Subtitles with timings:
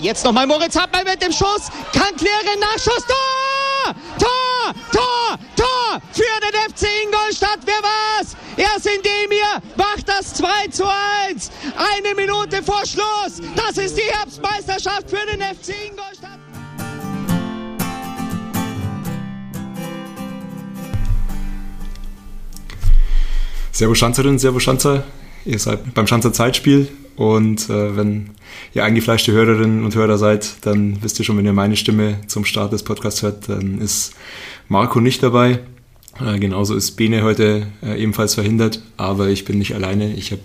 [0.00, 1.68] Jetzt nochmal Moritz Hartmann mit dem Schuss.
[1.92, 2.58] Kann klären.
[2.58, 3.04] Nachschuss.
[3.06, 3.94] Tor!
[4.18, 4.74] Tor!
[4.92, 5.38] Tor!
[5.56, 6.00] Tor!
[6.12, 7.58] Für den FC Ingolstadt.
[7.66, 8.34] Wer war's?
[8.56, 10.84] Erst indem ihr macht das 2 zu
[11.28, 11.50] 1.
[11.76, 13.42] Eine Minute vor Schluss.
[13.54, 16.38] Das ist die Herbstmeisterschaft für den FC Ingolstadt.
[23.72, 25.04] Servus Schanzerinnen, Servus Schanzer.
[25.44, 26.88] Ihr seid beim Schanzer Zeitspiel
[27.20, 28.30] und äh, wenn
[28.72, 32.46] ihr eingefleischte Hörerinnen und Hörer seid, dann wisst ihr schon, wenn ihr meine Stimme zum
[32.46, 34.14] Start des Podcasts hört, dann ist
[34.68, 35.58] Marco nicht dabei.
[36.18, 40.14] Äh, genauso ist Bene heute äh, ebenfalls verhindert, aber ich bin nicht alleine.
[40.14, 40.40] Ich habe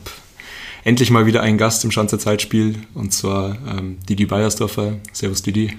[0.83, 4.97] endlich mal wieder einen Gast im Schanzer Zeitspiel und zwar ähm, Didi Beiersdorfer.
[5.13, 5.77] Servus Didi.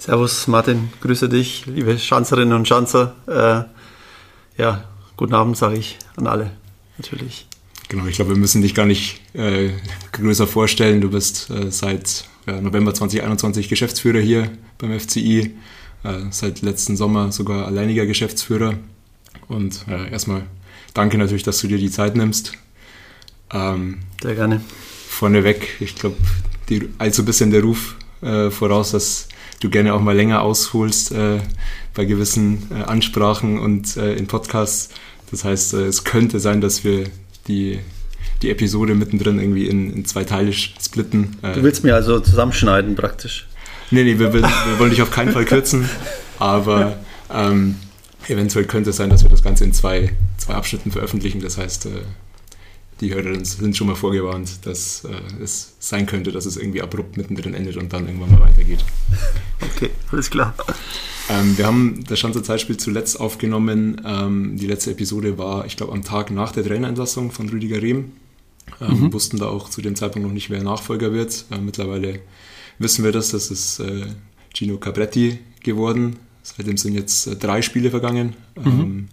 [0.00, 3.14] Servus Martin, grüße dich, liebe Schanzerinnen und Schanzer.
[3.28, 4.82] Äh, ja,
[5.16, 6.50] guten Abend sage ich an alle
[6.98, 7.46] natürlich.
[7.88, 9.70] Genau, ich glaube, wir müssen dich gar nicht äh,
[10.12, 11.00] größer vorstellen.
[11.00, 15.54] Du bist äh, seit äh, November 2021 Geschäftsführer hier beim FCI,
[16.02, 18.74] äh, seit letzten Sommer sogar alleiniger Geschäftsführer.
[19.48, 20.42] Und äh, erstmal
[20.94, 22.52] danke natürlich, dass du dir die Zeit nimmst.
[23.52, 24.62] Ähm, Sehr gerne.
[25.08, 26.16] Vorneweg, ich glaube,
[26.98, 29.28] allzu ein bisschen der Ruf äh, voraus, dass
[29.60, 31.14] du gerne auch mal länger ausholst
[31.94, 34.90] bei gewissen Ansprachen und in Podcasts
[35.34, 37.06] das heißt, äh, es könnte sein, dass wir
[37.48, 37.80] die,
[38.42, 41.36] die Episode mittendrin irgendwie in, in zwei Teile splitten.
[41.42, 41.54] Äh.
[41.54, 43.46] Du willst mir also zusammenschneiden praktisch?
[43.90, 45.88] Nee, nee, wir, wir, wir wollen dich auf keinen Fall kürzen,
[46.38, 46.96] aber
[47.32, 47.76] ähm,
[48.28, 51.40] eventuell könnte es sein, dass wir das Ganze in zwei, zwei Abschnitten veröffentlichen.
[51.40, 51.90] Das heißt, äh,
[53.00, 57.16] die Hörerinnen sind schon mal vorgewarnt, dass äh, es sein könnte, dass es irgendwie abrupt
[57.16, 58.84] mittendrin endet und dann irgendwann mal weitergeht.
[59.76, 60.54] Okay, alles klar.
[61.30, 64.00] Ähm, wir haben das Schanzer Zeitspiel zuletzt aufgenommen.
[64.04, 68.12] Ähm, die letzte Episode war, ich glaube, am Tag nach der Trainerentlassung von Rüdiger Rehm.
[68.80, 69.12] Ähm, mhm.
[69.12, 71.46] Wussten da auch zu dem Zeitpunkt noch nicht, wer Nachfolger wird.
[71.50, 72.20] Äh, mittlerweile
[72.78, 74.06] wissen wir das, das ist äh,
[74.52, 76.16] Gino Cabretti geworden.
[76.42, 78.34] Seitdem sind jetzt äh, drei Spiele vergangen.
[78.56, 78.80] Mhm.
[78.80, 79.08] Ähm,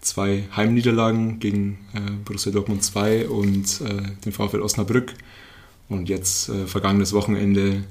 [0.00, 5.12] zwei Heimniederlagen gegen äh, Borussia Dortmund 2 und äh, den VfL Osnabrück.
[5.88, 7.84] Und jetzt äh, vergangenes Wochenende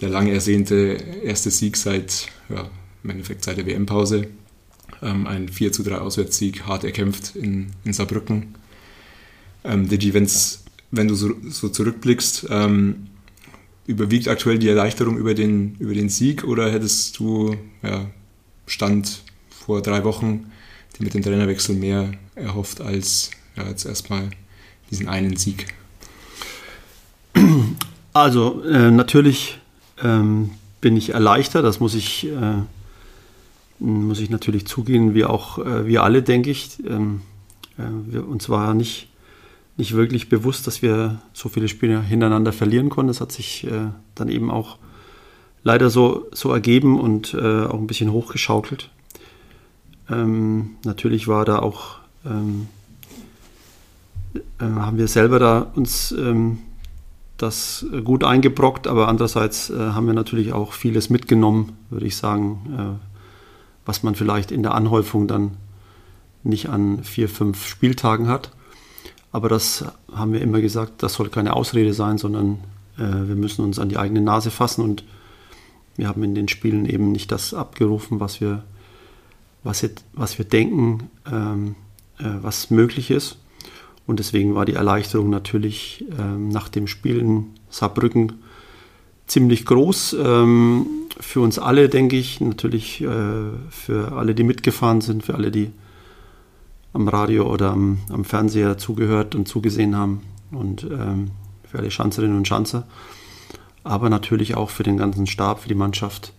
[0.00, 2.68] der lange ersehnte erste Sieg seit ja,
[3.02, 4.28] im Endeffekt seit der WM-Pause.
[5.02, 8.54] Ähm, ein 4 zu 3 Auswärtssieg, hart erkämpft in, in Saarbrücken.
[9.64, 13.08] Ähm, Digi, wenn's, wenn du so, so zurückblickst, ähm,
[13.86, 18.06] überwiegt aktuell die Erleichterung über den, über den Sieg oder hättest du ja,
[18.66, 20.50] Stand vor drei Wochen
[20.98, 24.30] die mit dem Trainerwechsel mehr erhofft als ja, jetzt erstmal
[24.90, 25.66] diesen einen Sieg?
[28.12, 29.60] Also äh, natürlich
[30.02, 32.62] ähm, bin ich erleichtert, das muss ich äh,
[33.80, 36.78] muss ich natürlich zugehen, wie auch äh, wir alle, denke ich.
[36.86, 37.22] Ähm,
[37.78, 39.08] äh, wir, uns war nicht,
[39.76, 43.08] nicht wirklich bewusst, dass wir so viele Spiele hintereinander verlieren konnten.
[43.08, 44.78] Das hat sich äh, dann eben auch
[45.62, 48.90] leider so, so ergeben und äh, auch ein bisschen hochgeschaukelt.
[50.10, 52.68] Ähm, natürlich war da auch, ähm,
[54.58, 56.58] äh, haben wir selber da uns ähm,
[57.36, 62.98] das gut eingebrockt, aber andererseits äh, haben wir natürlich auch vieles mitgenommen, würde ich sagen
[63.88, 65.52] was man vielleicht in der Anhäufung dann
[66.42, 68.50] nicht an vier, fünf Spieltagen hat.
[69.32, 69.82] Aber das
[70.12, 72.58] haben wir immer gesagt, das soll keine Ausrede sein, sondern
[72.98, 75.04] äh, wir müssen uns an die eigene Nase fassen und
[75.96, 78.62] wir haben in den Spielen eben nicht das abgerufen, was wir,
[79.64, 81.74] was, jetzt, was wir denken, ähm,
[82.18, 83.38] äh, was möglich ist.
[84.06, 88.34] Und deswegen war die Erleichterung natürlich ähm, nach dem Spiel in Saarbrücken
[89.28, 90.16] ziemlich groß.
[90.20, 90.86] Ähm,
[91.20, 93.06] für uns alle, denke ich, natürlich äh,
[93.70, 95.70] für alle, die mitgefahren sind, für alle, die
[96.92, 100.22] am Radio oder am, am Fernseher zugehört und zugesehen haben.
[100.50, 101.30] Und ähm,
[101.64, 102.86] für alle Schanzerinnen und Schanzer,
[103.84, 106.32] aber natürlich auch für den ganzen Stab, für die Mannschaft,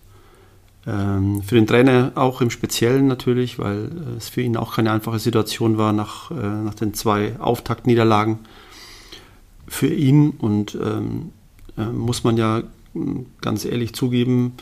[0.86, 5.20] ähm, für den Trainer auch im Speziellen natürlich, weil es für ihn auch keine einfache
[5.20, 8.40] Situation war nach, äh, nach den zwei Auftaktniederlagen.
[9.68, 11.30] Für ihn und ähm,
[11.78, 12.62] äh, muss man ja
[13.40, 14.54] ganz ehrlich zugeben,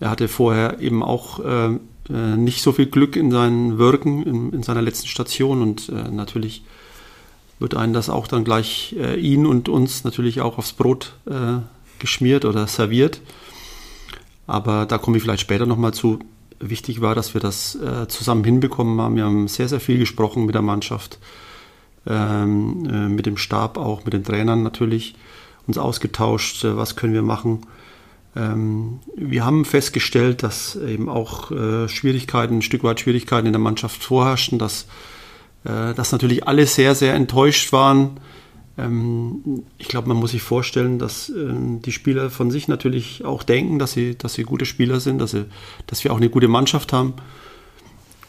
[0.00, 1.78] er hatte vorher eben auch äh,
[2.10, 6.10] äh, nicht so viel Glück in seinen Wirken in, in seiner letzten Station und äh,
[6.10, 6.64] natürlich
[7.60, 11.58] wird einen das auch dann gleich äh, ihn und uns natürlich auch aufs Brot äh,
[12.00, 13.20] geschmiert oder serviert.
[14.48, 16.18] Aber da komme ich vielleicht später nochmal zu.
[16.58, 19.16] Wichtig war, dass wir das äh, zusammen hinbekommen haben.
[19.16, 21.20] Wir haben sehr, sehr viel gesprochen mit der Mannschaft,
[22.06, 25.14] ähm, mit dem Stab auch, mit den Trainern natürlich
[25.66, 27.66] uns ausgetauscht, äh, was können wir machen.
[28.34, 33.60] Ähm, wir haben festgestellt, dass eben auch äh, Schwierigkeiten, ein Stück weit Schwierigkeiten in der
[33.60, 34.86] Mannschaft vorherrschen, dass,
[35.64, 38.18] äh, dass natürlich alle sehr, sehr enttäuscht waren
[38.78, 43.42] ähm, ich glaube, man muss sich vorstellen, dass ähm, die Spieler von sich natürlich auch
[43.42, 45.44] denken, dass sie, dass sie gute Spieler sind, dass, sie,
[45.86, 47.14] dass wir auch eine gute Mannschaft haben.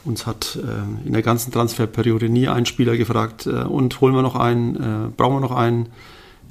[0.03, 4.21] Uns hat äh, in der ganzen Transferperiode nie ein Spieler gefragt, äh, und holen wir
[4.21, 5.87] noch einen, äh, brauchen wir noch einen,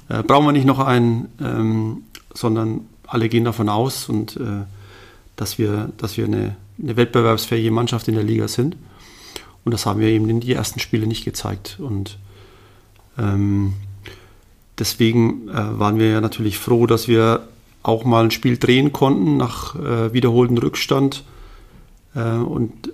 [0.09, 2.03] äh, brauchen wir nicht noch einen, ähm,
[2.33, 4.65] sondern alle gehen davon aus, und, äh,
[5.35, 8.75] dass wir, dass wir eine, eine wettbewerbsfähige Mannschaft in der Liga sind.
[9.63, 11.77] Und das haben wir eben in die ersten Spiele nicht gezeigt.
[11.79, 12.17] Und
[13.17, 13.73] ähm,
[14.77, 17.47] deswegen äh, waren wir ja natürlich froh, dass wir
[17.81, 21.23] auch mal ein Spiel drehen konnten nach äh, wiederholtem Rückstand.
[22.15, 22.91] Äh, und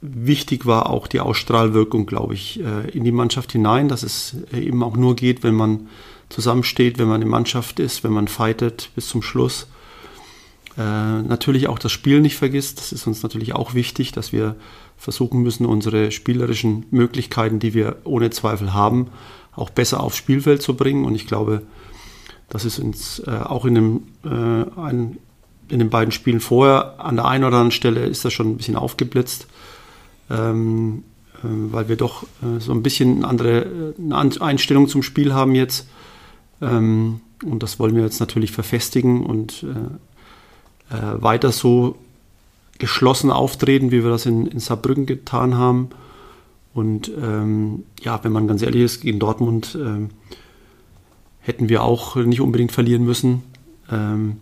[0.00, 4.82] wichtig war auch die Ausstrahlwirkung, glaube ich, äh, in die Mannschaft hinein, dass es eben
[4.82, 5.88] auch nur geht, wenn man
[6.28, 9.66] zusammensteht, wenn man eine Mannschaft ist, wenn man fightet bis zum Schluss.
[10.76, 12.78] Äh, natürlich auch das Spiel nicht vergisst.
[12.78, 14.56] Das ist uns natürlich auch wichtig, dass wir
[14.96, 19.08] versuchen müssen, unsere spielerischen Möglichkeiten, die wir ohne Zweifel haben,
[19.54, 21.04] auch besser aufs Spielfeld zu bringen.
[21.04, 21.62] Und ich glaube,
[22.48, 25.18] das ist uns äh, auch in, dem, äh, ein,
[25.68, 28.56] in den beiden Spielen vorher an der einen oder anderen Stelle ist das schon ein
[28.56, 29.46] bisschen aufgeblitzt,
[30.30, 31.04] ähm,
[31.36, 35.88] äh, weil wir doch äh, so ein bisschen andere eine Einstellung zum Spiel haben jetzt.
[36.60, 41.96] Ähm, und das wollen wir jetzt natürlich verfestigen und äh, äh, weiter so
[42.78, 45.90] geschlossen auftreten, wie wir das in, in Saarbrücken getan haben.
[46.74, 50.10] Und ähm, ja, wenn man ganz ehrlich ist, gegen Dortmund ähm,
[51.40, 53.42] hätten wir auch nicht unbedingt verlieren müssen.
[53.90, 54.36] Ähm,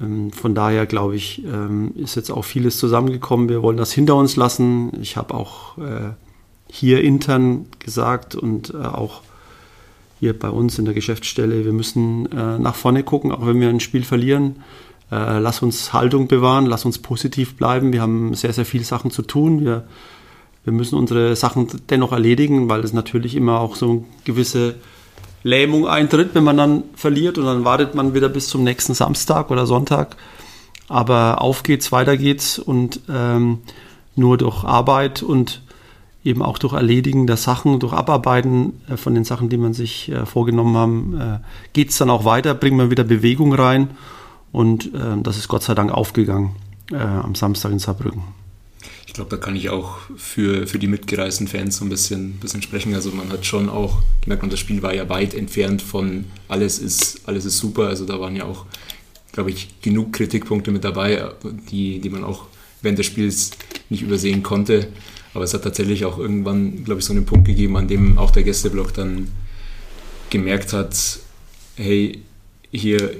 [0.00, 3.48] ähm von daher glaube ich, ähm, ist jetzt auch vieles zusammengekommen.
[3.48, 4.90] Wir wollen das hinter uns lassen.
[5.00, 6.10] Ich habe auch äh,
[6.68, 9.22] hier intern gesagt und äh, auch
[10.20, 13.68] hier bei uns in der Geschäftsstelle, wir müssen äh, nach vorne gucken, auch wenn wir
[13.68, 14.56] ein Spiel verlieren
[15.10, 17.92] äh, lass uns Haltung bewahren, lass uns positiv bleiben.
[17.92, 19.64] Wir haben sehr, sehr viele Sachen zu tun.
[19.64, 19.84] Wir,
[20.64, 24.76] wir müssen unsere Sachen dennoch erledigen, weil es natürlich immer auch so eine gewisse
[25.42, 29.50] Lähmung eintritt, wenn man dann verliert und dann wartet man wieder bis zum nächsten Samstag
[29.50, 30.16] oder Sonntag.
[30.88, 33.58] Aber auf geht's, weiter geht's und ähm,
[34.16, 35.62] nur durch Arbeit und
[36.24, 40.10] eben auch durch Erledigen der Sachen, durch Abarbeiten äh, von den Sachen, die man sich
[40.10, 41.38] äh, vorgenommen haben, äh,
[41.72, 43.90] geht es dann auch weiter, bringt man wieder Bewegung rein
[44.52, 46.56] und äh, das ist Gott sei Dank aufgegangen
[46.92, 48.24] am Samstag in Saarbrücken.
[49.06, 52.62] Ich glaube, da kann ich auch für, für die mitgereisten Fans so ein bisschen, bisschen
[52.62, 52.94] sprechen.
[52.94, 56.80] Also man hat schon auch gemerkt, und das Spiel war ja weit entfernt von alles
[56.80, 57.86] ist, alles ist super.
[57.86, 58.66] Also da waren ja auch,
[59.30, 61.30] glaube ich, genug Kritikpunkte mit dabei,
[61.70, 62.46] die, die man auch
[62.82, 63.52] während des Spiels
[63.88, 64.88] nicht übersehen konnte.
[65.34, 68.30] Aber es hat tatsächlich auch irgendwann, glaube ich, so einen Punkt gegeben, an dem auch
[68.30, 69.28] der Gästeblock dann
[70.30, 71.20] gemerkt hat,
[71.76, 72.20] hey,
[72.72, 73.10] hier,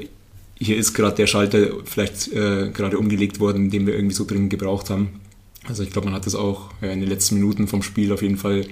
[0.58, 4.50] hier ist gerade der Schalter vielleicht äh, gerade umgelegt worden, den wir irgendwie so dringend
[4.50, 5.20] gebraucht haben.
[5.66, 8.22] Also ich glaube, man hat das auch ja, in den letzten Minuten vom Spiel auf
[8.22, 8.66] jeden Fall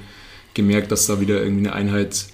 [0.54, 2.26] gemerkt, dass da wieder irgendwie eine Einheit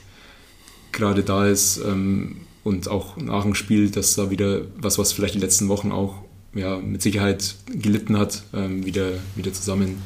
[0.92, 5.34] gerade da ist ähm, und auch nach dem Spiel, dass da wieder was, was vielleicht
[5.34, 6.22] die letzten Wochen auch
[6.54, 10.02] ja, mit Sicherheit gelitten hat, ähm, wieder, wieder zusammen,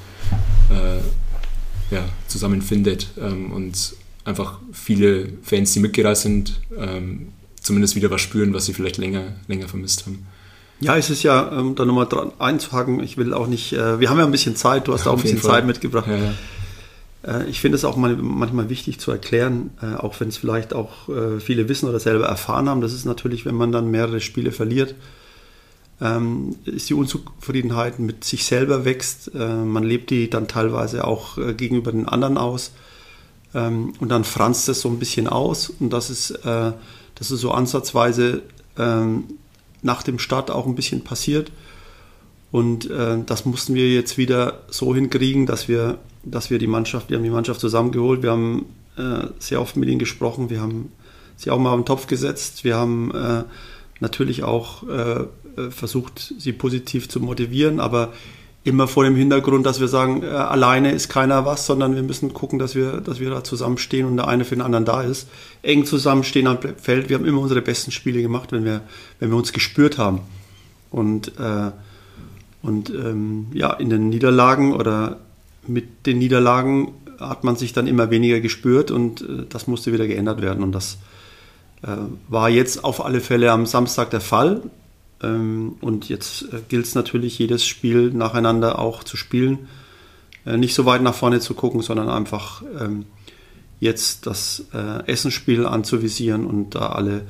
[0.71, 3.95] äh, ja, zusammenfindet ähm, und
[4.25, 7.29] einfach viele Fans, die mitgereist sind, ähm,
[7.61, 10.27] zumindest wieder was spüren, was sie vielleicht länger, länger vermisst haben.
[10.81, 14.11] Ja, es ist ja, um da nochmal dran einzuhaken, ich will auch nicht, äh, wir
[14.11, 16.07] haben ja ein bisschen Zeit, du hast ja, auch ein bisschen Zeit mitgebracht.
[16.07, 16.35] Ja, ja.
[17.27, 20.75] Äh, ich finde es auch mal, manchmal wichtig zu erklären, äh, auch wenn es vielleicht
[20.75, 22.81] auch äh, viele wissen oder selber erfahren haben.
[22.81, 24.95] Das ist natürlich, wenn man dann mehrere Spiele verliert,
[26.01, 29.35] ähm, ist die Unzufriedenheit mit sich selber wächst.
[29.35, 32.73] Äh, man lebt die dann teilweise auch äh, gegenüber den anderen aus.
[33.55, 35.71] Ähm, und dann franzt es so ein bisschen aus.
[35.71, 36.39] Und das ist
[37.19, 38.43] das ist so ansatzweise
[38.79, 39.25] ähm,
[39.83, 41.51] nach dem Start auch ein bisschen passiert.
[42.51, 47.11] Und äh, das mussten wir jetzt wieder so hinkriegen, dass wir, dass wir die Mannschaft,
[47.11, 50.93] wir haben die Mannschaft zusammengeholt, wir haben äh, sehr oft mit ihnen gesprochen, wir haben
[51.37, 53.45] sie auch mal den Topf gesetzt, wir haben äh,
[54.01, 55.27] natürlich auch äh, äh,
[55.71, 58.13] versucht, sie positiv zu motivieren, aber
[58.65, 62.35] immer vor dem Hintergrund, dass wir sagen, äh, alleine ist keiner was, sondern wir müssen
[62.35, 65.29] gucken, dass wir, dass wir da zusammenstehen und der eine für den anderen da ist.
[65.63, 67.09] Eng zusammenstehen am Feld.
[67.09, 68.83] Wir haben immer unsere besten Spiele gemacht, wenn wir,
[69.21, 70.21] wenn wir uns gespürt haben.
[70.91, 71.71] Und, äh,
[72.63, 75.21] und ähm, ja, in den Niederlagen oder
[75.67, 80.07] mit den Niederlagen hat man sich dann immer weniger gespürt und äh, das musste wieder
[80.07, 80.63] geändert werden.
[80.63, 80.99] Und das
[81.83, 81.89] äh,
[82.29, 84.63] war jetzt auf alle Fälle am Samstag der Fall.
[85.23, 89.69] Ähm, und jetzt äh, gilt es natürlich, jedes Spiel nacheinander auch zu spielen.
[90.47, 93.07] Äh, nicht so weit nach vorne zu gucken, sondern einfach ähm,
[93.81, 97.23] jetzt das äh, Essensspiel anzuvisieren und da alle,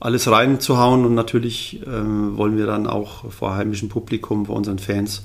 [0.00, 1.04] alles reinzuhauen.
[1.04, 5.22] Und natürlich ähm, wollen wir dann auch vor heimischem Publikum, vor unseren Fans,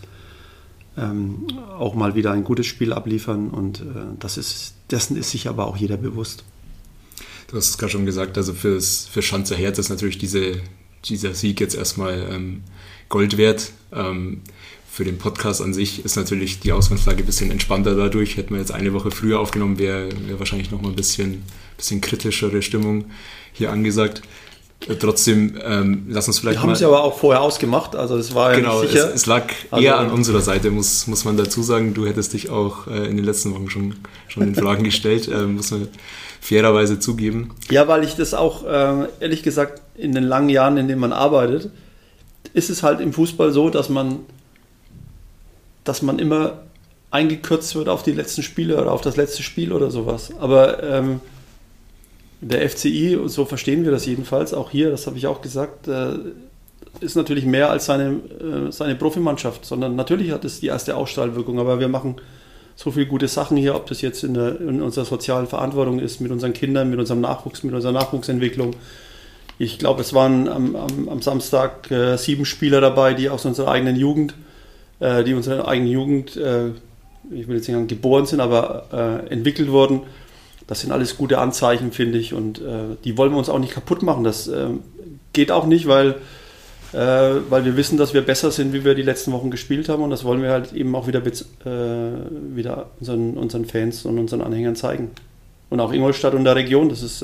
[1.78, 3.52] auch mal wieder ein gutes Spiel abliefern.
[3.52, 3.82] Und
[4.20, 6.44] das ist, dessen ist sich aber auch jeder bewusst.
[7.48, 10.58] Du hast es gerade schon gesagt, also fürs, für Schanzer Herz ist natürlich diese,
[11.06, 12.64] dieser Sieg jetzt erstmal ähm,
[13.10, 13.72] Gold wert.
[13.94, 14.42] Ähm,
[14.92, 18.38] für den Podcast an sich ist natürlich die Ausgangslage ein bisschen entspannter dadurch.
[18.38, 21.44] Hätten wir jetzt eine Woche früher aufgenommen, wäre wär wahrscheinlich noch mal ein bisschen,
[21.78, 23.06] bisschen kritischere Stimmung
[23.54, 24.22] hier angesagt.
[24.88, 26.58] Äh, trotzdem, ähm, lass uns vielleicht.
[26.58, 29.10] Wir haben es aber auch vorher ausgemacht, also das war ja genau, nicht sicher.
[29.10, 31.94] Es, es lag also, eher an unserer Seite, muss, muss man dazu sagen.
[31.94, 33.96] Du hättest dich auch äh, in den letzten Wochen schon,
[34.28, 35.88] schon in Fragen gestellt, äh, muss man
[36.42, 37.52] fairerweise zugeben.
[37.70, 41.14] Ja, weil ich das auch, äh, ehrlich gesagt, in den langen Jahren, in denen man
[41.14, 41.70] arbeitet,
[42.54, 44.20] ist es halt im Fußball so, dass man
[45.84, 46.60] dass man immer
[47.12, 50.32] eingekürzt wird auf die letzten Spiele oder auf das letzte Spiel oder sowas.
[50.40, 51.20] Aber ähm,
[52.42, 56.14] der FCI, so verstehen wir das jedenfalls, auch hier, das habe ich auch gesagt, äh,
[57.00, 61.60] ist natürlich mehr als seine, äh, seine Profimannschaft, sondern natürlich hat es die erste Ausstrahlwirkung,
[61.60, 62.18] aber wir machen
[62.76, 66.22] so viele gute Sachen hier, ob das jetzt in, der, in unserer sozialen Verantwortung ist,
[66.22, 68.76] mit unseren Kindern, mit unserem Nachwuchs, mit unserer Nachwuchsentwicklung.
[69.60, 73.70] Ich glaube, es waren am, am, am Samstag äh, sieben Spieler dabei, die aus unserer
[73.70, 74.34] eigenen Jugend
[75.00, 76.70] äh, die unserer eigenen Jugend, äh,
[77.32, 80.02] ich will jetzt nicht sagen geboren sind, aber äh, entwickelt wurden.
[80.68, 82.34] Das sind alles gute Anzeichen, finde ich.
[82.34, 84.24] Und äh, die wollen wir uns auch nicht kaputt machen.
[84.24, 84.68] Das äh,
[85.34, 86.16] geht auch nicht, weil,
[86.92, 90.02] weil wir wissen, dass wir besser sind, wie wir die letzten Wochen gespielt haben.
[90.02, 94.76] Und das wollen wir halt eben auch wieder, wieder unseren, unseren Fans und unseren Anhängern
[94.76, 95.12] zeigen.
[95.70, 97.24] Und auch Ingolstadt und der Region, das ist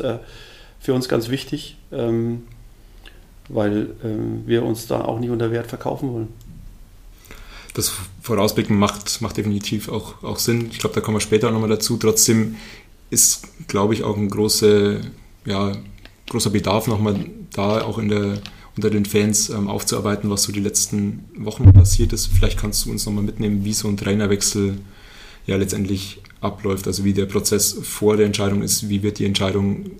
[0.86, 2.44] für uns ganz wichtig, ähm,
[3.50, 3.89] weil
[4.46, 6.27] wir uns da auch nicht unter Wert verkaufen wollen
[7.75, 10.70] das Vorausblicken macht, macht definitiv auch, auch Sinn.
[10.72, 11.98] Ich glaube, da kommen wir später auch nochmal dazu.
[11.98, 12.56] Trotzdem
[13.10, 15.01] ist, glaube ich, auch ein große,
[15.46, 15.74] ja,
[16.30, 18.39] großer Bedarf nochmal da, auch in der,
[18.75, 22.27] unter den Fans ähm, aufzuarbeiten, was so die letzten Wochen passiert ist.
[22.27, 24.77] Vielleicht kannst du uns nochmal mitnehmen, wie so ein Trainerwechsel
[25.46, 29.92] ja letztendlich abläuft, also wie der Prozess vor der Entscheidung ist, wie wird die Entscheidung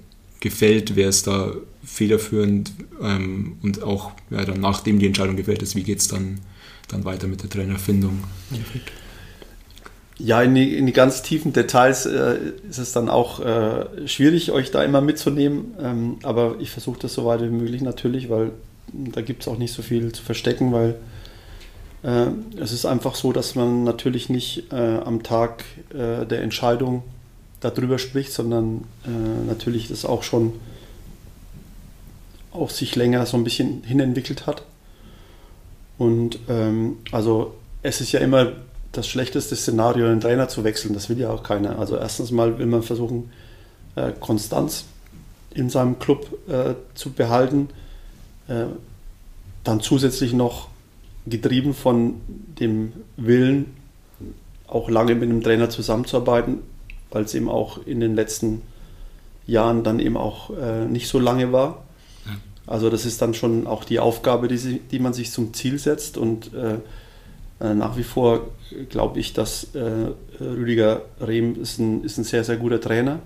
[0.46, 2.72] gefällt, wer ist da federführend
[3.02, 6.40] ähm, und auch ja, dann nachdem die Entscheidung gefällt ist, wie geht es dann
[6.88, 8.24] dann weiter mit der Trainerfindung.
[10.20, 12.38] Ja, in die, in die ganz tiefen Details äh,
[12.70, 15.74] ist es dann auch äh, schwierig, euch da immer mitzunehmen.
[15.82, 18.52] Ähm, aber ich versuche das so weit wie möglich natürlich, weil
[18.94, 20.96] da gibt es auch nicht so viel zu verstecken, weil
[22.04, 22.28] äh,
[22.62, 27.02] es ist einfach so, dass man natürlich nicht äh, am Tag äh, der Entscheidung
[27.72, 30.53] darüber spricht, sondern äh, natürlich das auch schon
[32.51, 34.63] auch sich länger so ein bisschen hinentwickelt hat.
[35.98, 37.53] Und ähm, also
[37.84, 38.53] es ist ja immer
[38.91, 40.93] das schlechteste Szenario, einen Trainer zu wechseln.
[40.93, 41.79] Das will ja auch keiner.
[41.79, 43.29] Also erstens mal will man versuchen,
[43.95, 44.86] äh, Konstanz
[45.53, 47.69] in seinem Club äh, zu behalten.
[48.48, 48.65] Äh,
[49.63, 50.69] dann zusätzlich noch
[51.25, 52.22] getrieben von
[52.60, 53.74] dem Willen,
[54.67, 56.60] auch lange mit einem Trainer zusammenzuarbeiten,
[57.15, 58.62] weil es eben auch in den letzten
[59.48, 61.84] Jahren dann eben auch äh, nicht so lange war.
[62.67, 65.79] Also das ist dann schon auch die Aufgabe, die, sie, die man sich zum Ziel
[65.79, 66.17] setzt.
[66.17, 66.79] Und äh,
[67.63, 68.48] äh nach wie vor
[68.89, 73.19] glaube ich, dass äh, Rüdiger Rehm ist ein, ist ein sehr, sehr guter Trainer.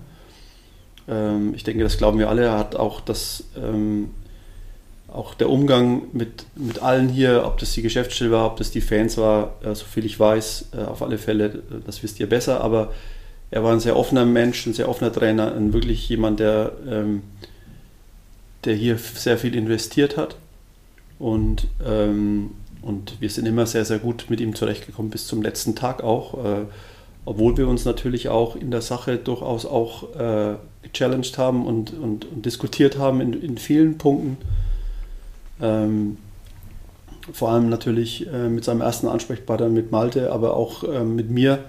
[1.08, 2.44] Ähm, ich denke, das glauben wir alle.
[2.44, 3.44] Er hat auch das...
[3.56, 4.10] Ähm,
[5.12, 8.80] auch der Umgang mit, mit allen hier, ob das die Geschäftsstelle war, ob das die
[8.80, 12.60] Fans war, äh, soviel ich weiß, äh, auf alle Fälle, äh, das wisst ihr besser,
[12.60, 12.92] aber
[13.50, 17.22] er war ein sehr offener Mensch, ein sehr offener Trainer, ein wirklich jemand, der ähm,
[18.64, 20.36] der hier sehr viel investiert hat.
[21.18, 22.52] Und, ähm,
[22.82, 26.44] und wir sind immer sehr, sehr gut mit ihm zurechtgekommen, bis zum letzten Tag auch.
[26.44, 26.64] Äh,
[27.26, 32.24] obwohl wir uns natürlich auch in der Sache durchaus auch äh, gechallenged haben und, und,
[32.24, 34.38] und, diskutiert haben in, in vielen Punkten.
[35.60, 36.16] Ähm,
[37.32, 41.64] vor allem natürlich äh, mit seinem ersten Ansprechpartner, mit Malte, aber auch äh, mit mir.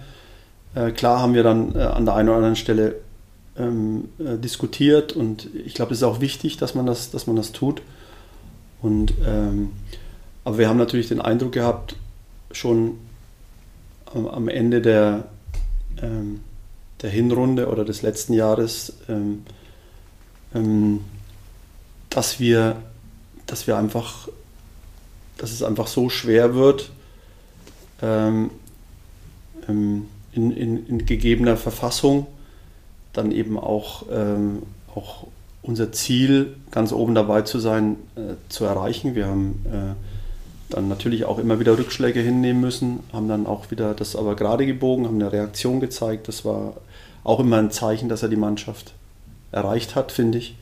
[0.75, 2.95] Äh, klar haben wir dann äh, an der einen oder anderen Stelle
[3.57, 7.35] ähm, äh, diskutiert und ich glaube, es ist auch wichtig, dass man das, dass man
[7.35, 7.81] das tut.
[8.81, 9.71] Und, ähm,
[10.43, 11.95] aber wir haben natürlich den Eindruck gehabt,
[12.51, 12.97] schon
[14.05, 15.25] am, am Ende der,
[16.01, 16.41] ähm,
[17.01, 19.43] der Hinrunde oder des letzten Jahres, ähm,
[20.55, 21.01] ähm,
[22.09, 22.81] dass wir,
[23.45, 24.29] dass wir einfach,
[25.37, 26.91] dass es einfach so schwer wird,
[28.01, 28.49] ähm,
[30.33, 32.27] in, in, in gegebener Verfassung
[33.13, 34.63] dann eben auch, ähm,
[34.95, 35.27] auch
[35.61, 39.15] unser Ziel, ganz oben dabei zu sein, äh, zu erreichen.
[39.15, 43.93] Wir haben äh, dann natürlich auch immer wieder Rückschläge hinnehmen müssen, haben dann auch wieder
[43.93, 46.27] das aber gerade gebogen, haben eine Reaktion gezeigt.
[46.27, 46.75] Das war
[47.23, 48.93] auch immer ein Zeichen, dass er die Mannschaft
[49.51, 50.55] erreicht hat, finde ich.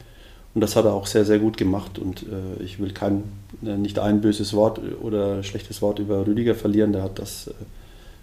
[0.56, 2.00] Und das hat er auch sehr, sehr gut gemacht.
[2.00, 3.24] Und äh, ich will kein,
[3.64, 6.92] äh, nicht ein böses Wort oder schlechtes Wort über Rüdiger verlieren.
[6.92, 7.54] Der hat das äh,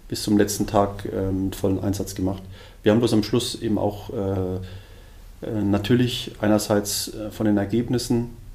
[0.07, 2.43] bis zum letzten Tag äh, mit vollen Einsatz gemacht.
[2.83, 4.59] Wir haben bloß am Schluss eben auch äh,
[5.41, 8.45] Äh, natürlich einerseits äh, von den Ergebnissen,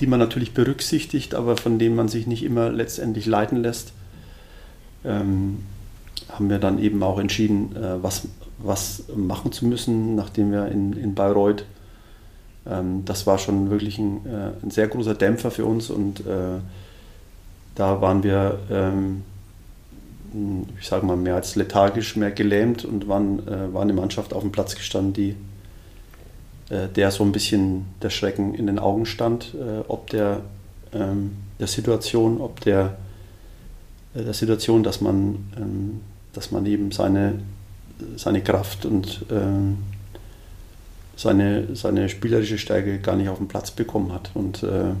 [0.00, 3.92] die man natürlich berücksichtigt, aber von denen man sich nicht immer letztendlich leiten lässt,
[5.04, 5.58] ähm,
[6.30, 11.14] haben wir dann eben auch entschieden, was, was machen zu müssen, nachdem wir in, in
[11.14, 11.66] Bayreuth,
[12.66, 14.22] ähm, das war schon wirklich ein,
[14.62, 16.22] ein, sehr großer Dämpfer für uns und
[17.74, 19.22] da waren wir, ähm,
[20.80, 23.42] ich sage mal, mehr als lethargisch, mehr gelähmt und waren,
[23.72, 25.36] war eine Mannschaft auf dem Platz gestanden, die
[26.68, 30.40] äh, der so ein bisschen der Schrecken in den Augen stand, äh, ob der,
[30.92, 32.96] ähm, der Situation, ob der,
[34.14, 36.00] äh, der Situation, dass man, ähm,
[36.32, 37.40] dass man eben seine,
[38.16, 39.78] seine Kraft und ähm,
[41.14, 44.30] seine, seine spielerische Stärke gar nicht auf den Platz bekommen hat.
[44.34, 44.98] Und, und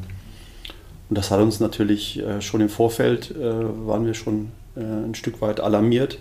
[1.10, 6.18] das hat uns natürlich schon im Vorfeld, waren wir schon ein Stück weit alarmiert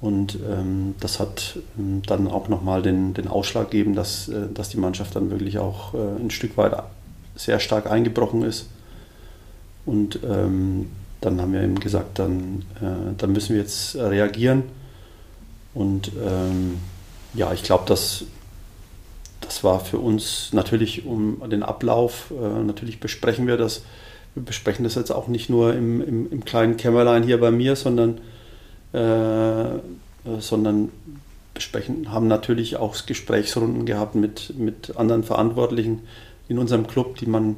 [0.00, 4.70] und ähm, das hat ähm, dann auch nochmal den, den Ausschlag gegeben, dass, äh, dass
[4.70, 6.74] die Mannschaft dann wirklich auch äh, ein Stück weit
[7.36, 8.68] sehr stark eingebrochen ist.
[9.84, 10.90] Und ähm,
[11.20, 14.64] dann haben wir eben gesagt, dann, äh, dann müssen wir jetzt reagieren.
[15.74, 16.78] Und ähm,
[17.34, 18.24] ja, ich glaube, dass
[19.42, 23.82] das war für uns natürlich um den Ablauf, äh, natürlich besprechen wir das.
[24.34, 27.76] Wir besprechen das jetzt auch nicht nur im, im, im kleinen Kämmerlein hier bei mir,
[27.76, 28.20] sondern
[28.92, 30.90] äh, sondern
[31.54, 36.00] besprechen, haben natürlich auch Gesprächsrunden gehabt mit, mit anderen Verantwortlichen
[36.48, 37.56] in unserem Club, die man,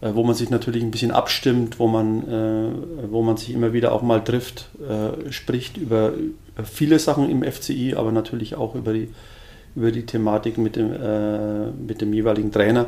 [0.00, 3.72] äh, wo man sich natürlich ein bisschen abstimmt, wo man, äh, wo man sich immer
[3.72, 4.68] wieder auch mal trifft,
[5.30, 9.08] spricht über, über viele Sachen im FCI, aber natürlich auch über die,
[9.74, 10.90] über die Thematik mit dem,
[11.86, 12.86] mit dem jeweiligen Trainer.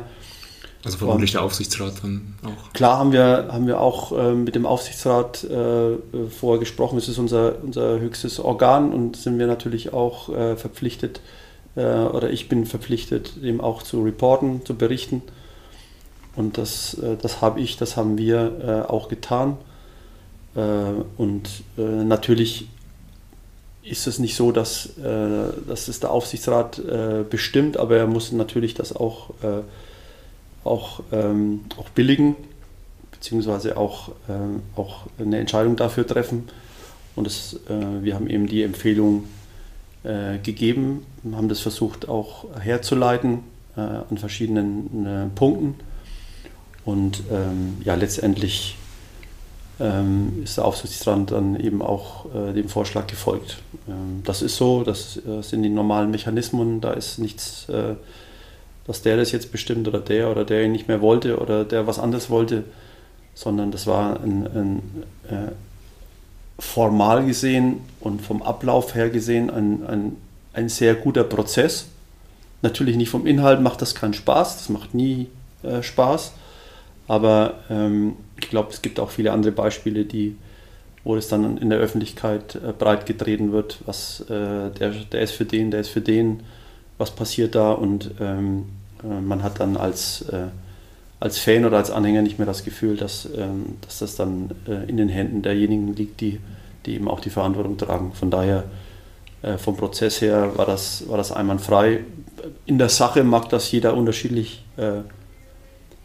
[0.85, 2.73] Also vermutlich der Aufsichtsrat dann auch.
[2.73, 5.97] Klar haben wir, haben wir auch äh, mit dem Aufsichtsrat äh,
[6.29, 6.97] vorher gesprochen.
[6.97, 11.21] Es ist unser, unser höchstes Organ und sind wir natürlich auch äh, verpflichtet,
[11.75, 15.21] äh, oder ich bin verpflichtet, dem auch zu reporten, zu berichten.
[16.35, 19.57] Und das, äh, das habe ich, das haben wir äh, auch getan.
[21.17, 22.67] und natürlich
[23.81, 24.89] ist es nicht so, dass,
[25.67, 26.79] dass es der Aufsichtsrat
[27.31, 29.31] bestimmt, aber er muss natürlich das auch
[30.63, 32.35] auch, ähm, auch billigen,
[33.11, 36.49] beziehungsweise auch, äh, auch eine Entscheidung dafür treffen.
[37.15, 39.25] Und das, äh, wir haben eben die Empfehlung
[40.03, 43.39] äh, gegeben, haben das versucht auch herzuleiten
[43.77, 45.75] äh, an verschiedenen äh, Punkten.
[46.85, 48.75] Und ähm, ja, letztendlich
[49.79, 53.59] ähm, ist der Aufsichtsrat dann eben auch äh, dem Vorschlag gefolgt.
[53.87, 57.67] Ähm, das ist so, das, das, sind die normalen Mechanismen, da ist nichts
[58.85, 61.87] dass der das jetzt bestimmt oder der oder der ihn nicht mehr wollte oder der
[61.87, 62.63] was anderes wollte,
[63.33, 65.51] sondern das war ein, ein äh,
[66.59, 70.17] formal gesehen und vom Ablauf her gesehen ein, ein,
[70.53, 71.87] ein sehr guter Prozess.
[72.61, 75.27] Natürlich nicht vom Inhalt macht das keinen Spaß, das macht nie
[75.63, 76.33] äh, Spaß,
[77.07, 80.35] aber ähm, ich glaube, es gibt auch viele andere Beispiele, die,
[81.03, 85.31] wo es dann in der Öffentlichkeit äh, breit getreten wird, was äh, der, der ist
[85.31, 86.43] für den, der ist für den
[87.03, 88.63] was passiert da und ähm,
[89.03, 90.47] äh, man hat dann als, äh,
[91.19, 94.89] als Fan oder als Anhänger nicht mehr das Gefühl, dass, ähm, dass das dann äh,
[94.89, 96.39] in den Händen derjenigen liegt, die,
[96.85, 98.13] die eben auch die Verantwortung tragen.
[98.13, 98.63] Von daher,
[99.41, 102.05] äh, vom Prozess her war das, war das einwandfrei.
[102.65, 104.99] In der Sache mag das jeder unterschiedlich äh,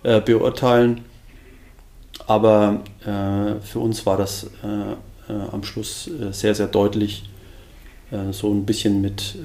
[0.03, 1.05] äh, beurteilen,
[2.27, 2.81] aber
[3.63, 4.51] für uns war das
[5.53, 7.31] am Schluss sehr, sehr deutlich,
[8.33, 9.37] so ein bisschen mit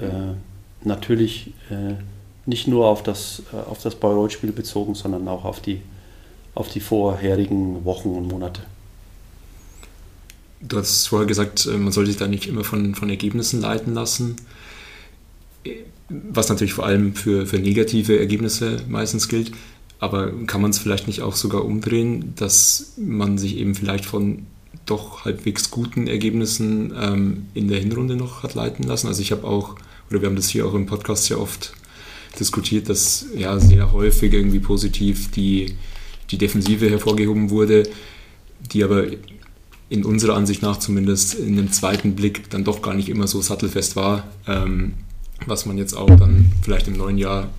[0.86, 1.96] natürlich äh,
[2.46, 5.82] nicht nur auf das, äh, auf das Bayreuth-Spiel bezogen, sondern auch auf die,
[6.56, 8.62] auf die vorherigen Wochen und Monate.
[10.62, 13.94] Du hast vorher gesagt, äh, man soll sich da nicht immer von, von Ergebnissen leiten
[13.94, 14.36] lassen,
[16.10, 19.52] was natürlich vor allem für, für negative Ergebnisse meistens gilt.
[20.00, 24.46] Aber kann man es vielleicht nicht auch sogar umdrehen, dass man sich eben vielleicht von
[24.86, 29.08] doch halbwegs guten Ergebnissen ähm, in der Hinrunde noch hat leiten lassen?
[29.08, 29.78] Also ich habe auch
[30.10, 31.74] oder wir haben das hier auch im Podcast sehr oft
[32.40, 35.76] diskutiert, dass ja sehr häufig irgendwie positiv die,
[36.32, 37.84] die Defensive hervorgehoben wurde,
[38.72, 39.06] die aber
[39.90, 43.42] in unserer Ansicht nach zumindest in einem zweiten Blick dann doch gar nicht immer so
[43.42, 44.94] sattelfest war, ähm,
[45.46, 47.50] was man jetzt auch dann vielleicht im neuen Jahr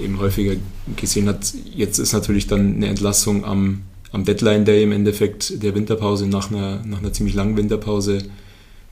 [0.00, 0.54] eben häufiger
[0.96, 1.52] gesehen hat.
[1.72, 6.50] Jetzt ist natürlich dann eine Entlassung am, am Deadline Day im Endeffekt der Winterpause nach
[6.50, 8.24] einer, nach einer ziemlich langen Winterpause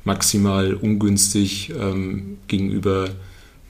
[0.04, 3.10] maximal ungünstig ähm, gegenüber,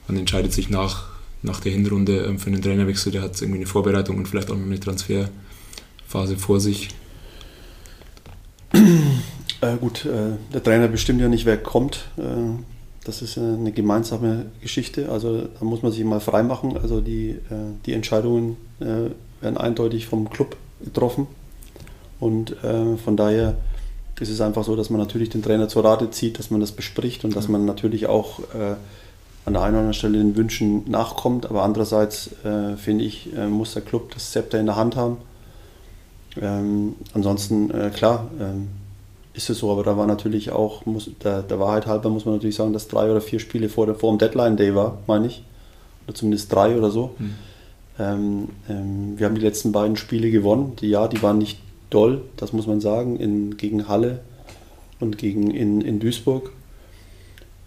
[0.07, 1.05] man entscheidet sich nach,
[1.41, 4.57] nach der Hinrunde ähm, für einen Trainerwechsel, der hat irgendwie eine Vorbereitung und vielleicht auch
[4.57, 6.89] noch eine Transferphase vor sich.
[9.61, 12.05] Äh, gut, äh, der Trainer bestimmt ja nicht, wer kommt.
[12.17, 12.21] Äh,
[13.05, 15.09] das ist eine gemeinsame Geschichte.
[15.09, 16.77] Also da muss man sich mal freimachen.
[16.77, 21.27] Also die, äh, die Entscheidungen äh, werden eindeutig vom Club getroffen.
[22.19, 23.57] Und äh, von daher
[24.19, 26.71] ist es einfach so, dass man natürlich den Trainer zur Rate zieht, dass man das
[26.71, 28.39] bespricht und dass man natürlich auch
[29.45, 31.47] an der einen oder anderen Stelle den Wünschen nachkommt.
[31.49, 32.29] Aber andererseits
[32.77, 35.17] finde ich, muss der Club das Zepter in der Hand haben.
[36.39, 38.69] Ähm, ansonsten, klar, ähm,
[39.33, 42.35] ist es so, aber da war natürlich auch, muss, der, der Wahrheit halber muss man
[42.35, 45.43] natürlich sagen, dass drei oder vier Spiele vor, der, vor dem Deadline-Day war, meine ich.
[46.05, 47.15] Oder zumindest drei oder so.
[47.17, 47.35] Mhm.
[47.99, 48.47] Ähm,
[49.17, 50.75] wir haben die letzten beiden Spiele gewonnen.
[50.81, 51.59] Die, ja, die waren nicht
[51.93, 54.19] doll, das muss man sagen, in, gegen Halle
[54.99, 56.51] und gegen, in, in Duisburg.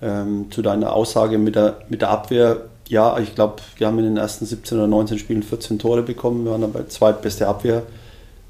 [0.03, 4.05] Ähm, zu deiner Aussage mit der, mit der Abwehr, ja, ich glaube, wir haben in
[4.05, 6.45] den ersten 17 oder 19 Spielen 14 Tore bekommen.
[6.45, 7.83] Wir waren aber zweitbeste Abwehr.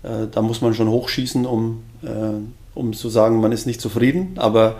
[0.02, 2.08] Äh, da muss man schon hochschießen, um, äh,
[2.74, 4.76] um zu sagen, man ist nicht zufrieden, aber,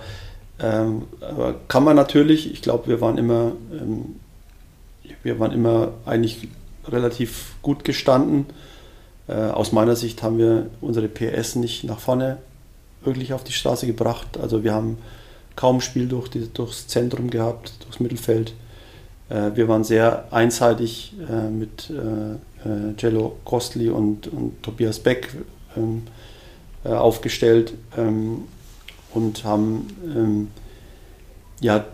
[0.61, 2.52] ähm, aber kann man natürlich.
[2.52, 4.16] Ich glaube, wir waren immer, ähm,
[5.22, 6.48] wir waren immer eigentlich
[6.88, 8.46] relativ gut gestanden.
[9.28, 12.38] Äh, aus meiner Sicht haben wir unsere PS nicht nach vorne
[13.02, 14.38] wirklich auf die Straße gebracht.
[14.40, 14.98] Also wir haben
[15.54, 18.54] kaum Spiel durch die, durchs Zentrum gehabt, durchs Mittelfeld.
[19.28, 21.92] Äh, wir waren sehr einseitig äh, mit
[22.96, 25.28] Cello Kostli und, und Tobias Beck.
[25.76, 26.02] Ähm,
[26.86, 28.44] äh, aufgestellt ähm,
[29.12, 30.48] und haben ähm,
[31.60, 31.84] ja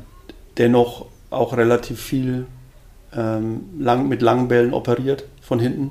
[0.58, 2.46] dennoch auch relativ viel
[3.14, 5.90] mit langen Bällen operiert von hinten.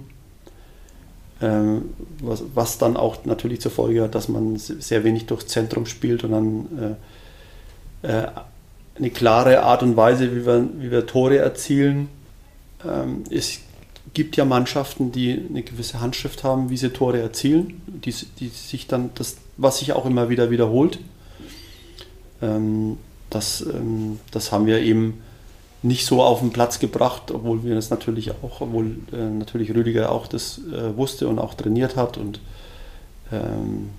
[1.42, 5.86] Ähm, was, was, dann auch natürlich zur Folge hat, dass man sehr wenig durchs Zentrum
[5.86, 6.98] spielt und dann
[8.04, 8.28] äh, äh,
[8.96, 12.10] eine klare Art und Weise, wie wir, wie wir Tore erzielen,
[12.86, 13.62] ähm, ist
[14.14, 18.88] gibt ja Mannschaften, die eine gewisse Handschrift haben, wie sie Tore erzielen, die, die sich
[18.88, 21.00] dann, das, was sich auch immer wieder wiederholt.
[22.42, 22.98] Ähm,
[23.30, 25.22] das, ähm, das haben wir eben
[25.84, 30.12] nicht so auf den Platz gebracht, obwohl wir das natürlich auch, obwohl äh, natürlich Rüdiger
[30.12, 32.40] auch das äh, wusste und auch trainiert hat und
[33.32, 33.90] ähm,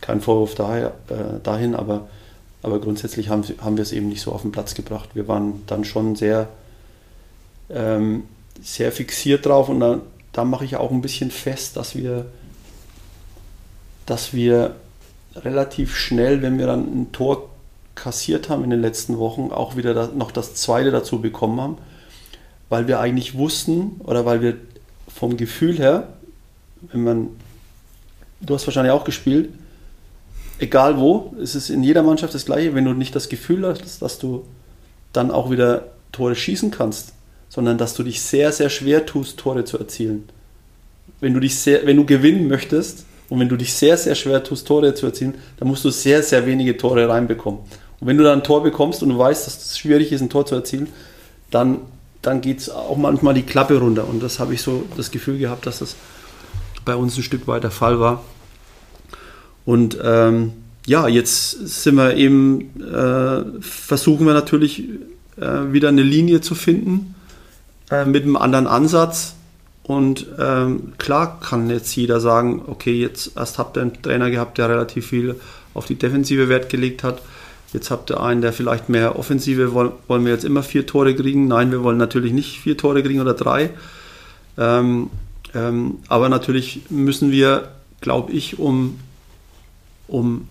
[0.00, 2.08] kein Vorwurf daher, äh, dahin, aber,
[2.62, 5.10] aber grundsätzlich haben, haben wir es eben nicht so auf den Platz gebracht.
[5.14, 6.48] Wir waren dann schon sehr
[7.70, 8.24] ähm,
[8.60, 10.00] sehr fixiert drauf und da,
[10.32, 12.26] da mache ich auch ein bisschen fest, dass wir,
[14.06, 14.76] dass wir
[15.34, 17.50] relativ schnell, wenn wir dann ein Tor
[17.94, 21.78] kassiert haben in den letzten Wochen, auch wieder da, noch das zweite dazu bekommen haben,
[22.68, 24.56] weil wir eigentlich wussten oder weil wir
[25.08, 26.08] vom Gefühl her,
[26.90, 27.28] wenn man,
[28.40, 29.50] du hast wahrscheinlich auch gespielt,
[30.58, 34.00] egal wo, es ist in jeder Mannschaft das gleiche, wenn du nicht das Gefühl hast,
[34.00, 34.44] dass du
[35.12, 37.12] dann auch wieder Tore schießen kannst,
[37.48, 40.28] sondern dass du dich sehr, sehr schwer tust, Tore zu erzielen.
[41.20, 44.42] Wenn du, dich sehr, wenn du gewinnen möchtest und wenn du dich sehr, sehr schwer
[44.42, 47.60] tust, Tore zu erzielen, dann musst du sehr, sehr wenige Tore reinbekommen.
[48.02, 50.28] Und wenn du dann ein Tor bekommst und du weißt, dass es schwierig ist, ein
[50.28, 50.88] Tor zu erzielen,
[51.52, 51.78] dann,
[52.20, 54.08] dann geht es auch manchmal die Klappe runter.
[54.08, 55.94] Und das habe ich so das Gefühl gehabt, dass das
[56.84, 58.24] bei uns ein Stück weit der Fall war.
[59.64, 60.52] Und ähm,
[60.84, 64.80] ja, jetzt sind wir eben, äh, versuchen wir natürlich
[65.36, 67.14] äh, wieder eine Linie zu finden,
[67.88, 69.36] äh, mit einem anderen Ansatz.
[69.84, 74.58] Und ähm, klar kann jetzt jeder sagen, okay, jetzt erst habt ihr einen Trainer gehabt,
[74.58, 75.36] der relativ viel
[75.72, 77.22] auf die Defensive Wert gelegt hat.
[77.72, 81.14] Jetzt habt ihr einen, der vielleicht mehr Offensive, wollen, wollen wir jetzt immer vier Tore
[81.14, 81.48] kriegen?
[81.48, 83.70] Nein, wir wollen natürlich nicht vier Tore kriegen oder drei.
[84.58, 85.10] Ähm,
[85.54, 88.98] ähm, aber natürlich müssen wir, glaube ich, um,
[90.06, 90.48] um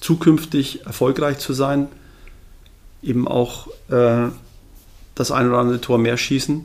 [0.00, 1.88] zukünftig erfolgreich zu sein,
[3.02, 4.28] eben auch äh,
[5.14, 6.64] das ein oder andere Tor mehr schießen.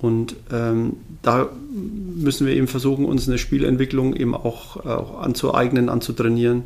[0.00, 6.64] Und ähm, da müssen wir eben versuchen, uns eine Spielentwicklung eben auch, auch anzueignen, anzutrainieren,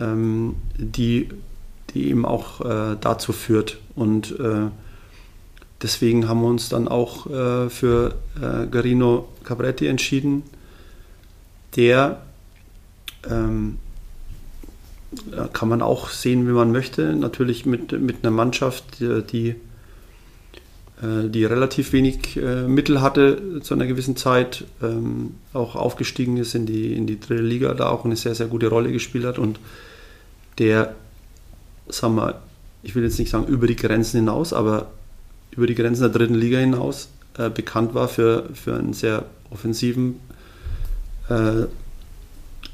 [0.00, 1.28] ähm, die,
[1.94, 3.78] die eben auch äh, dazu führt.
[3.94, 4.68] Und äh,
[5.82, 10.42] deswegen haben wir uns dann auch äh, für äh, Garino Cabretti entschieden,
[11.76, 12.22] der
[13.28, 13.78] ähm,
[15.52, 17.14] kann man auch sehen, wie man möchte.
[17.14, 19.54] Natürlich mit, mit einer Mannschaft, die, äh,
[21.02, 26.64] die relativ wenig äh, Mittel hatte zu einer gewissen Zeit, ähm, auch aufgestiegen ist in
[26.64, 29.60] die, in die dritte Liga, da auch eine sehr, sehr gute Rolle gespielt hat und
[30.58, 30.94] der,
[31.88, 32.40] sagen wir,
[32.82, 34.90] ich will jetzt nicht sagen über die Grenzen hinaus, aber
[35.50, 40.20] über die Grenzen der dritten Liga hinaus äh, bekannt war für, für einen sehr offensiven,
[41.28, 41.62] äh,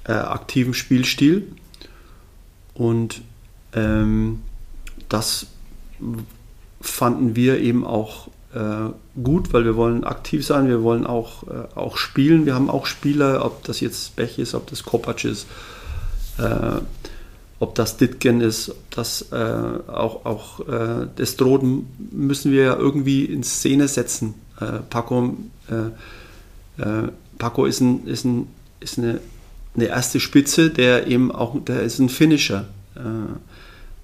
[0.04, 1.48] äh, aktiven Spielstil.
[2.74, 3.22] Und
[3.74, 4.42] ähm,
[5.08, 5.46] das
[6.82, 8.90] fanden wir eben auch äh,
[9.22, 12.44] gut, weil wir wollen aktiv sein, wir wollen auch, äh, auch spielen.
[12.44, 15.46] Wir haben auch Spieler, ob das jetzt Bech ist, ob das Kopacz ist,
[16.38, 16.80] äh,
[17.58, 19.36] ob das Ditgen ist, ob das äh,
[19.86, 24.34] auch, auch äh, das Droden, müssen wir ja irgendwie in Szene setzen.
[24.60, 25.36] Äh, Paco,
[27.38, 28.48] Paco ist, ein, ist, ein,
[28.80, 29.20] ist eine,
[29.74, 32.66] eine erste Spitze, der eben auch, der ist ein Finisher.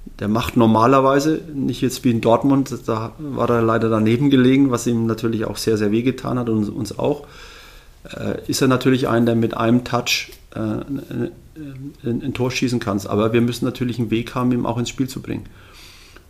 [0.08, 4.70] Äh, der macht normalerweise, nicht jetzt wie in Dortmund, da war er leider daneben gelegen,
[4.70, 7.26] was ihm natürlich auch sehr, sehr wehgetan hat und uns auch,
[8.46, 11.30] ist er natürlich ein, der mit einem Touch ein,
[12.04, 13.06] ein, Tor schießen kannst.
[13.06, 15.44] Aber wir müssen natürlich einen Weg haben, ihn auch ins Spiel zu bringen.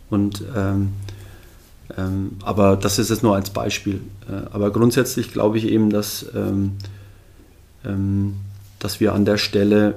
[0.09, 0.89] Und ähm,
[1.97, 4.01] ähm, aber das ist jetzt nur als Beispiel.
[4.29, 6.73] Äh, aber grundsätzlich glaube ich eben, dass, ähm,
[7.85, 8.35] ähm
[8.79, 9.95] dass wir an der Stelle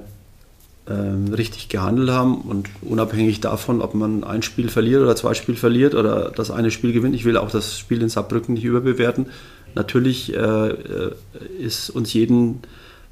[0.91, 5.95] richtig gehandelt haben und unabhängig davon, ob man ein Spiel verliert oder zwei Spiele verliert
[5.95, 9.27] oder das eine Spiel gewinnt, ich will auch das Spiel in Saarbrücken nicht überbewerten.
[9.75, 11.11] Natürlich äh, äh
[11.57, 12.59] ist uns jeden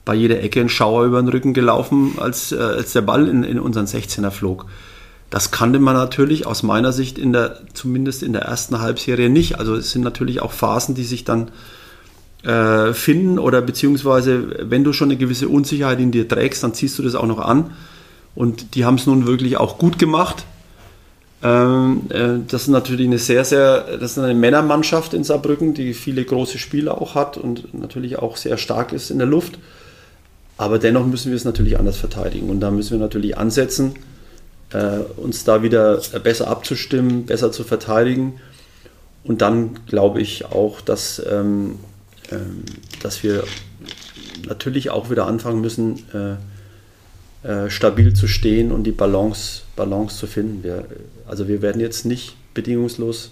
[0.03, 3.43] bei jeder Ecke ein Schauer über den Rücken gelaufen, als, äh, als der Ball in,
[3.43, 4.65] in unseren 16er flog.
[5.29, 9.59] Das kannte man natürlich aus meiner Sicht in der, zumindest in der ersten Halbserie nicht.
[9.59, 11.51] Also es sind natürlich auch Phasen, die sich dann
[12.43, 16.97] äh, finden oder beziehungsweise wenn du schon eine gewisse Unsicherheit in dir trägst, dann ziehst
[16.97, 17.71] du das auch noch an.
[18.33, 20.45] Und die haben es nun wirklich auch gut gemacht.
[21.43, 25.93] Ähm, äh, das ist natürlich eine sehr, sehr, das ist eine Männermannschaft in Saarbrücken, die
[25.93, 29.57] viele große Spieler auch hat und natürlich auch sehr stark ist in der Luft.
[30.57, 32.49] Aber dennoch müssen wir es natürlich anders verteidigen.
[32.49, 33.95] Und da müssen wir natürlich ansetzen,
[34.71, 38.39] äh, uns da wieder besser abzustimmen, besser zu verteidigen.
[39.23, 41.79] Und dann glaube ich auch, dass, ähm,
[43.01, 43.43] dass wir
[44.47, 50.27] natürlich auch wieder anfangen müssen, äh, äh, stabil zu stehen und die Balance, Balance zu
[50.27, 50.63] finden.
[50.63, 50.85] Wir,
[51.27, 53.31] also wir werden jetzt nicht bedingungslos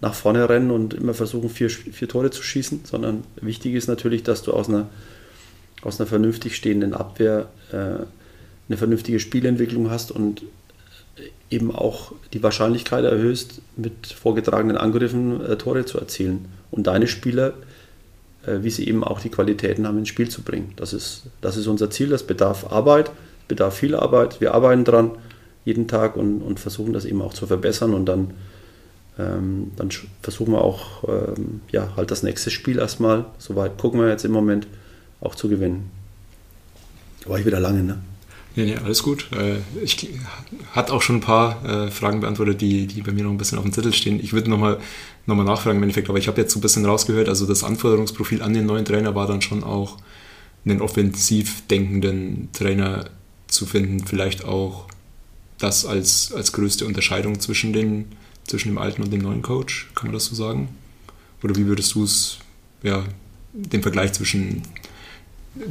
[0.00, 4.22] nach vorne rennen und immer versuchen, vier, vier Tore zu schießen, sondern wichtig ist natürlich,
[4.22, 4.88] dass du aus einer
[5.82, 7.76] aus einer vernünftig stehenden Abwehr äh,
[8.68, 10.42] eine vernünftige Spielentwicklung hast und
[11.50, 17.54] eben auch die Wahrscheinlichkeit erhöhst, mit vorgetragenen Angriffen äh, Tore zu erzielen und deine Spieler,
[18.46, 20.72] wie sie eben auch die Qualitäten haben, ins Spiel zu bringen.
[20.76, 23.10] Das ist, das ist unser Ziel, das bedarf Arbeit,
[23.48, 24.40] bedarf viel Arbeit.
[24.40, 25.12] Wir arbeiten dran
[25.64, 28.30] jeden Tag und, und versuchen das eben auch zu verbessern und dann,
[29.18, 29.90] ähm, dann
[30.22, 34.32] versuchen wir auch ähm, ja, halt das nächste Spiel erstmal, soweit gucken wir jetzt im
[34.32, 34.66] Moment,
[35.20, 35.90] auch zu gewinnen.
[37.26, 37.98] War ich wieder lange, ne?
[38.56, 39.30] Nee, nee, alles gut.
[39.32, 40.08] Äh, ich
[40.72, 43.58] hatte auch schon ein paar äh, Fragen beantwortet, die, die bei mir noch ein bisschen
[43.58, 44.18] auf dem Zettel stehen.
[44.18, 44.80] Ich würde nochmal
[45.26, 47.64] noch mal nachfragen im Endeffekt, aber ich habe jetzt so ein bisschen rausgehört, also das
[47.64, 49.98] Anforderungsprofil an den neuen Trainer war dann schon auch,
[50.64, 53.10] einen offensiv denkenden Trainer
[53.46, 54.86] zu finden, vielleicht auch
[55.58, 58.06] das als, als größte Unterscheidung zwischen, den,
[58.46, 60.68] zwischen dem alten und dem neuen Coach, kann man das so sagen?
[61.42, 62.38] Oder wie würdest du es,
[62.82, 63.04] ja,
[63.52, 64.62] den Vergleich zwischen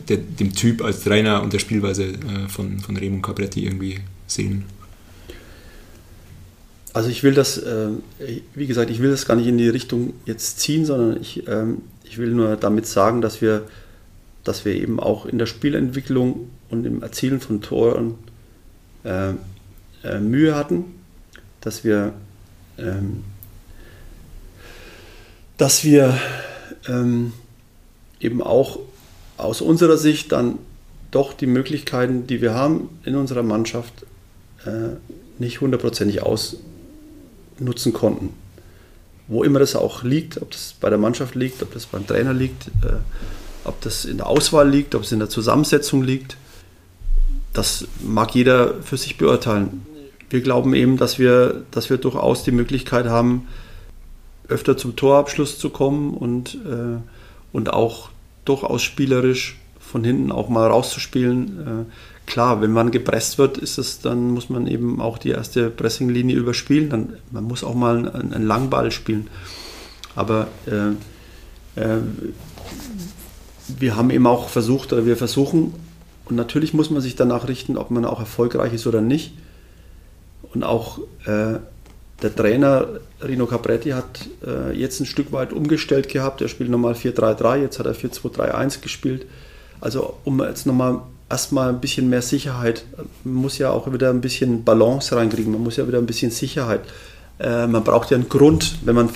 [0.10, 4.65] der, dem Typ als Trainer und der Spielweise äh, von, von Remo Capretti irgendwie sehen?
[6.93, 7.89] Also ich will das, äh,
[8.54, 11.82] wie gesagt, ich will das gar nicht in die Richtung jetzt ziehen, sondern ich, ähm,
[12.06, 13.67] ich will nur damit sagen, dass wir,
[14.43, 18.15] dass wir eben auch in der Spielentwicklung und im Erzielen von Toren
[19.04, 19.32] äh,
[20.04, 20.86] äh, Mühe hatten,
[21.60, 22.13] dass wir,
[22.78, 23.26] ähm,
[25.58, 26.17] dass wir
[26.88, 27.34] ähm,
[28.21, 28.80] eben auch
[29.38, 30.60] aus unserer Sicht dann
[31.12, 34.06] doch die Möglichkeiten, die wir haben in unserer Mannschaft,
[34.65, 34.95] äh,
[35.39, 38.34] nicht hundertprozentig ausnutzen konnten.
[39.28, 42.34] Wo immer das auch liegt, ob das bei der Mannschaft liegt, ob das beim Trainer
[42.34, 42.98] liegt, äh,
[43.63, 46.38] ob das in der Auswahl liegt, ob es in der Zusammensetzung liegt,
[47.54, 49.86] das mag jeder für sich beurteilen.
[50.30, 53.48] Wir glauben eben, dass wir, dass wir durchaus die Möglichkeit haben,
[54.48, 56.98] öfter zum Torabschluss zu kommen und, äh,
[57.54, 58.10] und auch
[58.45, 61.88] durchaus spielerisch von hinten auch mal rauszuspielen.
[61.88, 65.69] Äh, klar, wenn man gepresst wird, ist es, dann muss man eben auch die erste
[65.69, 66.89] Pressinglinie überspielen.
[66.89, 69.27] Dann, man muss auch mal einen, einen Langball spielen.
[70.15, 72.01] Aber äh, äh,
[73.67, 75.73] wir haben eben auch versucht, oder wir versuchen,
[76.25, 79.34] und natürlich muss man sich danach richten, ob man auch erfolgreich ist oder nicht.
[80.53, 81.60] Und auch äh,
[82.21, 82.88] der Trainer
[83.21, 86.41] Rino Capretti hat äh, jetzt ein Stück weit umgestellt gehabt.
[86.41, 89.25] Er spielt nochmal 4-3-3, jetzt hat er 4-2-3-1 gespielt.
[89.82, 92.86] Also um jetzt nochmal erstmal ein bisschen mehr Sicherheit,
[93.23, 96.32] man muss ja auch wieder ein bisschen Balance reinkriegen, man muss ja wieder ein bisschen
[96.32, 96.82] Sicherheit.
[97.39, 99.10] Äh, man braucht ja einen Grund, wenn man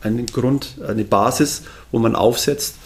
[0.00, 2.76] einen Grund, eine Basis, wo man aufsetzt,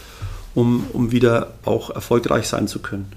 [0.55, 3.13] um, um wieder auch erfolgreich sein zu können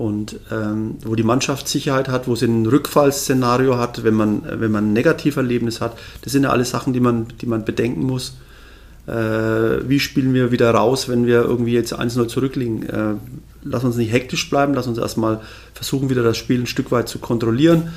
[0.00, 4.70] und ähm, wo die Mannschaft Sicherheit hat, wo sie ein Rückfallszenario hat, wenn man, wenn
[4.70, 5.92] man ein Negativerlebnis hat.
[6.22, 8.38] Das sind ja alles Sachen, die man, die man bedenken muss.
[9.06, 12.88] Äh, wie spielen wir wieder raus, wenn wir irgendwie jetzt 1-0 zurückliegen?
[12.88, 13.16] Äh,
[13.62, 15.42] lass uns nicht hektisch bleiben, lass uns erstmal
[15.74, 17.90] versuchen, wieder das Spiel ein Stück weit zu kontrollieren,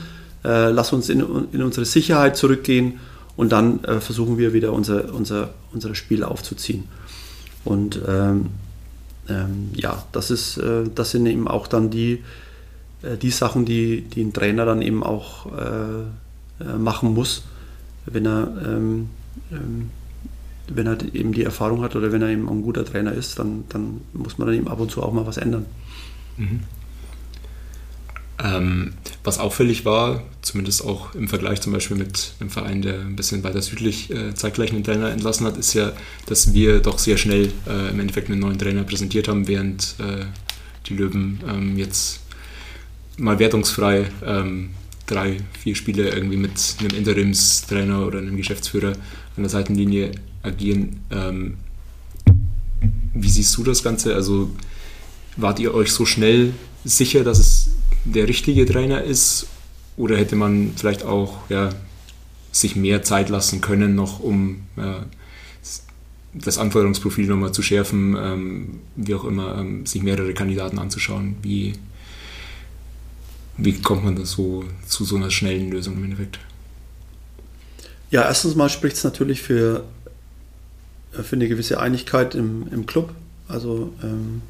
[0.44, 3.00] äh, lass uns in, in, unsere Sicherheit zurückgehen
[3.38, 6.84] und dann äh, versuchen wir wieder unser, unser, unser Spiel aufzuziehen.
[7.64, 8.48] Und ähm,
[9.30, 12.24] ähm, ja, das, ist, äh, das sind eben auch dann die,
[13.02, 17.44] äh, die Sachen, die, die ein Trainer dann eben auch äh, äh, machen muss,
[18.06, 19.10] wenn er, ähm,
[19.52, 19.90] ähm,
[20.68, 23.64] wenn er eben die Erfahrung hat oder wenn er eben ein guter Trainer ist, dann,
[23.70, 25.66] dann muss man dann eben ab und zu auch mal was ändern.
[26.38, 26.62] Mhm.
[28.42, 28.94] Ähm,
[29.24, 33.44] was auffällig war, zumindest auch im Vergleich zum Beispiel mit einem Verein, der ein bisschen
[33.44, 35.94] weiter südlich äh, zeitgleich einen Trainer entlassen hat, ist ja,
[36.26, 40.26] dass wir doch sehr schnell äh, im Endeffekt einen neuen Trainer präsentiert haben, während äh,
[40.88, 42.22] die Löwen ähm, jetzt
[43.18, 44.72] mal wertungsfrei ähm,
[45.06, 48.94] drei, vier Spiele irgendwie mit einem Interimstrainer oder einem Geschäftsführer
[49.38, 51.02] an der Seitenlinie agieren.
[51.12, 51.58] Ähm,
[53.14, 54.16] wie siehst du das Ganze?
[54.16, 54.50] Also
[55.38, 57.70] wart ihr euch so schnell sicher, dass es
[58.06, 59.48] der richtige Trainer ist?
[59.96, 61.70] Oder hätte man vielleicht auch ja,
[62.52, 65.06] sich mehr Zeit lassen können, noch um ja,
[66.34, 71.36] das Anforderungsprofil nochmal zu schärfen, ähm, wie auch immer, ähm, sich mehrere Kandidaten anzuschauen?
[71.44, 71.74] Wie,
[73.58, 76.40] wie kommt man da so zu so einer schnellen Lösung im Endeffekt?
[78.10, 79.84] Ja, erstens mal spricht es natürlich für,
[81.12, 83.14] für eine gewisse Einigkeit im, im Club.
[83.48, 84.42] Also ähm,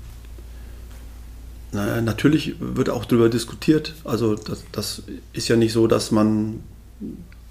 [1.73, 3.93] na, natürlich wird auch darüber diskutiert.
[4.03, 6.61] Also das, das, ist ja nicht so, dass man,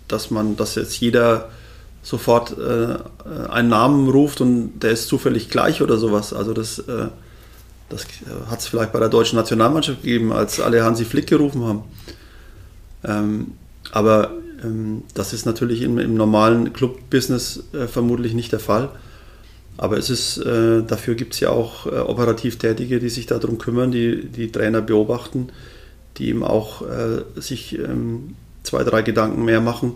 [0.09, 1.51] dass man, dass jetzt jeder
[2.03, 2.97] sofort äh,
[3.49, 6.33] einen Namen ruft und der ist zufällig gleich oder sowas.
[6.33, 7.09] Also das äh,
[7.93, 8.07] das
[8.51, 11.83] hat es vielleicht bei der deutschen Nationalmannschaft gegeben, als alle Hansi Flick gerufen haben.
[13.05, 13.53] Ähm,
[13.91, 14.33] aber
[14.65, 18.89] ähm, das ist natürlich im, im normalen Club-Business äh, vermutlich nicht der Fall.
[19.77, 23.59] Aber es ist, äh, dafür gibt es ja auch äh, operativ Tätige, die sich darum
[23.59, 25.49] kümmern, die die Trainer beobachten,
[26.19, 29.95] die eben auch äh, sich ähm, zwei, drei Gedanken mehr machen.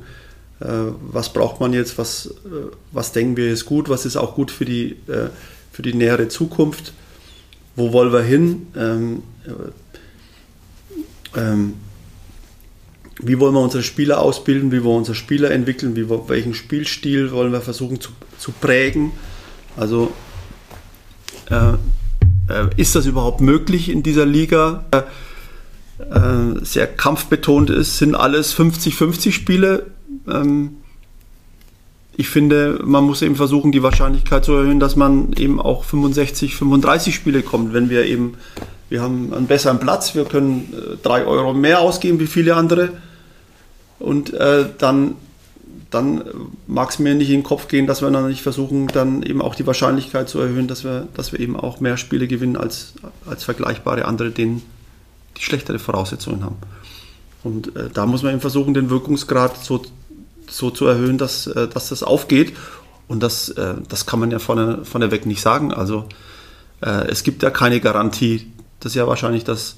[0.61, 0.67] Äh,
[1.13, 1.99] was braucht man jetzt?
[1.99, 2.35] Was,
[2.93, 3.89] was denken wir ist gut?
[3.89, 4.97] Was ist auch gut für die,
[5.73, 6.93] für die nähere Zukunft?
[7.77, 8.67] wo wollen wir hin?
[8.77, 9.23] Ähm,
[11.37, 11.75] ähm,
[13.19, 14.73] wie wollen wir unsere Spieler ausbilden?
[14.73, 15.95] Wie wollen wir unsere Spieler entwickeln?
[15.95, 19.13] Wie, welchen Spielstil wollen wir versuchen zu, zu prägen?
[19.77, 20.13] Also
[21.51, 21.73] äh,
[22.49, 24.85] äh, ist das überhaupt möglich in dieser Liga?
[24.91, 25.03] Äh,
[26.63, 29.87] sehr kampfbetont ist, sind alles 50-50 Spiele.
[30.29, 30.77] Ähm,
[32.19, 36.57] ich finde, man muss eben versuchen, die Wahrscheinlichkeit zu erhöhen, dass man eben auch 65,
[36.57, 38.35] 35 Spiele kommt, wenn wir eben,
[38.89, 42.91] wir haben einen besseren Platz, wir können äh, drei Euro mehr ausgeben wie viele andere
[43.99, 45.17] und äh, dann,
[45.97, 46.25] dann
[46.67, 49.43] mag es mir nicht in den Kopf gehen, dass wir dann nicht versuchen, dann eben
[49.43, 52.95] auch die Wahrscheinlichkeit zu erhöhen, dass wir, dass wir eben auch mehr Spiele gewinnen als,
[53.27, 54.63] als vergleichbare andere, denen
[55.37, 56.57] die schlechtere Voraussetzungen haben.
[57.43, 59.83] Und äh, da muss man eben versuchen, den Wirkungsgrad so
[60.51, 62.57] so zu erhöhen, dass, äh, dass das aufgeht.
[63.09, 65.73] Und das, äh, das kann man ja von, von Weg nicht sagen.
[65.73, 66.09] Also
[66.81, 68.53] äh, es gibt ja keine Garantie.
[68.81, 69.77] Das ist ja wahrscheinlich das,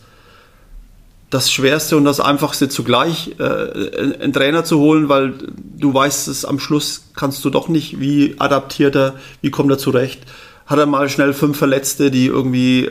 [1.31, 5.35] das Schwerste und das Einfachste zugleich, einen Trainer zu holen, weil
[5.77, 9.79] du weißt es am Schluss kannst du doch nicht, wie adaptiert er, wie kommt er
[9.79, 10.23] zurecht.
[10.67, 12.89] Hat er mal schnell fünf Verletzte, die irgendwie,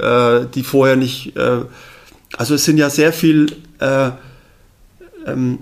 [0.53, 1.33] die vorher nicht,
[2.37, 3.55] also es sind ja sehr viel
[5.25, 5.59] ähm,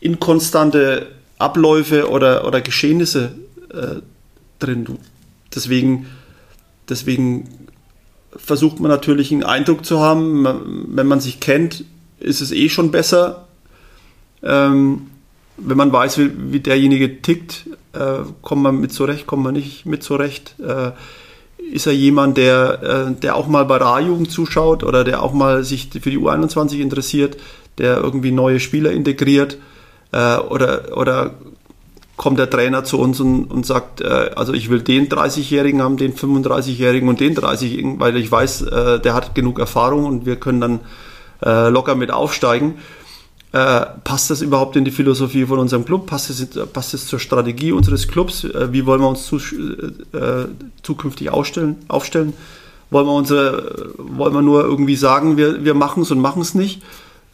[0.00, 1.06] inkonstante
[1.38, 3.32] Abläufe oder, oder Geschehnisse
[3.72, 4.00] äh,
[4.58, 4.98] drin.
[5.54, 6.06] Deswegen,
[6.88, 7.48] deswegen
[8.36, 10.46] versucht man natürlich einen Eindruck zu haben.
[10.88, 11.84] Wenn man sich kennt,
[12.18, 13.46] ist es eh schon besser.
[14.42, 15.08] Ähm,
[15.56, 19.86] wenn man weiß, wie, wie derjenige tickt, äh, kommt man mit zurecht, kommt man nicht
[19.86, 20.54] mit zurecht.
[20.60, 20.92] Äh,
[21.72, 25.64] ist er jemand, der, äh, der auch mal bei A-Jugend zuschaut oder der auch mal
[25.64, 27.36] sich für die U21 interessiert,
[27.78, 29.58] der irgendwie neue Spieler integriert?
[30.12, 31.34] Äh, oder, oder
[32.16, 35.96] kommt der Trainer zu uns und, und sagt, äh, also ich will den 30-Jährigen haben,
[35.96, 40.36] den 35-Jährigen und den 30-Jährigen, weil ich weiß, äh, der hat genug Erfahrung und wir
[40.36, 40.80] können dann
[41.44, 42.74] äh, locker mit aufsteigen.
[43.52, 46.06] Äh, passt das überhaupt in die Philosophie von unserem Club?
[46.06, 48.44] Passt es, passt es zur Strategie unseres Clubs?
[48.44, 50.46] Äh, wie wollen wir uns zu, äh,
[50.82, 51.76] zukünftig aufstellen?
[51.88, 52.32] aufstellen?
[52.90, 56.54] Wollen wir, unsere, wollen wir nur irgendwie sagen, wir, wir machen es und machen es
[56.54, 56.82] nicht?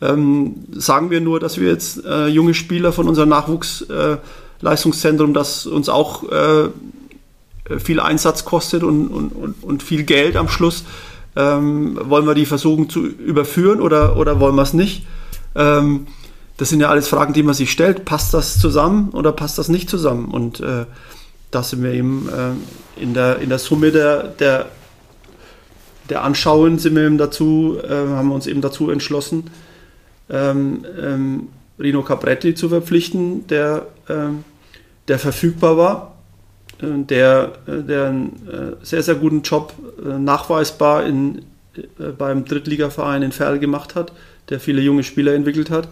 [0.03, 5.67] ähm, sagen wir nur, dass wir jetzt äh, junge Spieler von unserem Nachwuchsleistungszentrum, äh, das
[5.67, 6.25] uns auch
[7.79, 10.83] viel Einsatz kostet und, und, und, viel Geld am Schluss,
[11.37, 15.07] ähm, wollen wir die versuchen zu überführen oder, oder wollen wir es nicht?
[15.55, 16.07] Ähm,
[16.57, 18.05] das sind ja alles Fragen, die man sich stellt.
[18.05, 20.27] Passt das zusammen oder passt das nicht zusammen?
[20.27, 20.85] Und äh,
[21.51, 24.67] da sind wir eben äh, in, der, in der Summe der, der
[26.13, 29.45] der Anschauen sind wir eben dazu, äh, haben wir uns eben dazu entschlossen,
[30.31, 34.45] ähm, ähm, Rino Capretti zu verpflichten, der, ähm,
[35.09, 36.12] der verfügbar war,
[36.83, 39.75] der, äh, der einen äh, sehr, sehr guten Job
[40.05, 41.43] äh, nachweisbar in,
[41.77, 44.13] äh, beim Drittligaverein in Ferl gemacht hat,
[44.49, 45.89] der viele junge Spieler entwickelt hat.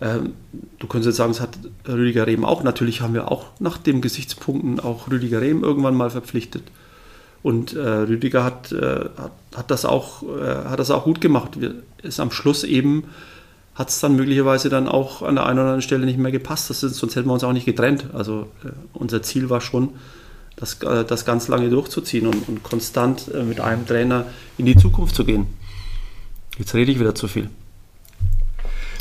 [0.00, 0.34] Ähm,
[0.80, 1.56] du könntest jetzt sagen, es hat
[1.88, 2.64] Rüdiger Rehm auch.
[2.64, 6.64] Natürlich haben wir auch nach den Gesichtspunkten auch Rüdiger Rehm irgendwann mal verpflichtet.
[7.42, 11.60] Und äh, Rüdiger hat, äh, hat, hat, das auch, äh, hat das auch gut gemacht.
[11.60, 13.04] Wir, ist am Schluss eben,
[13.74, 16.68] hat es dann möglicherweise dann auch an der einen oder anderen Stelle nicht mehr gepasst.
[16.70, 18.06] Das ist, sonst hätten wir uns auch nicht getrennt.
[18.12, 19.90] Also äh, unser Ziel war schon,
[20.56, 24.26] das, äh, das ganz lange durchzuziehen und, und konstant äh, mit einem Trainer
[24.58, 25.46] in die Zukunft zu gehen.
[26.58, 27.48] Jetzt rede ich wieder zu viel.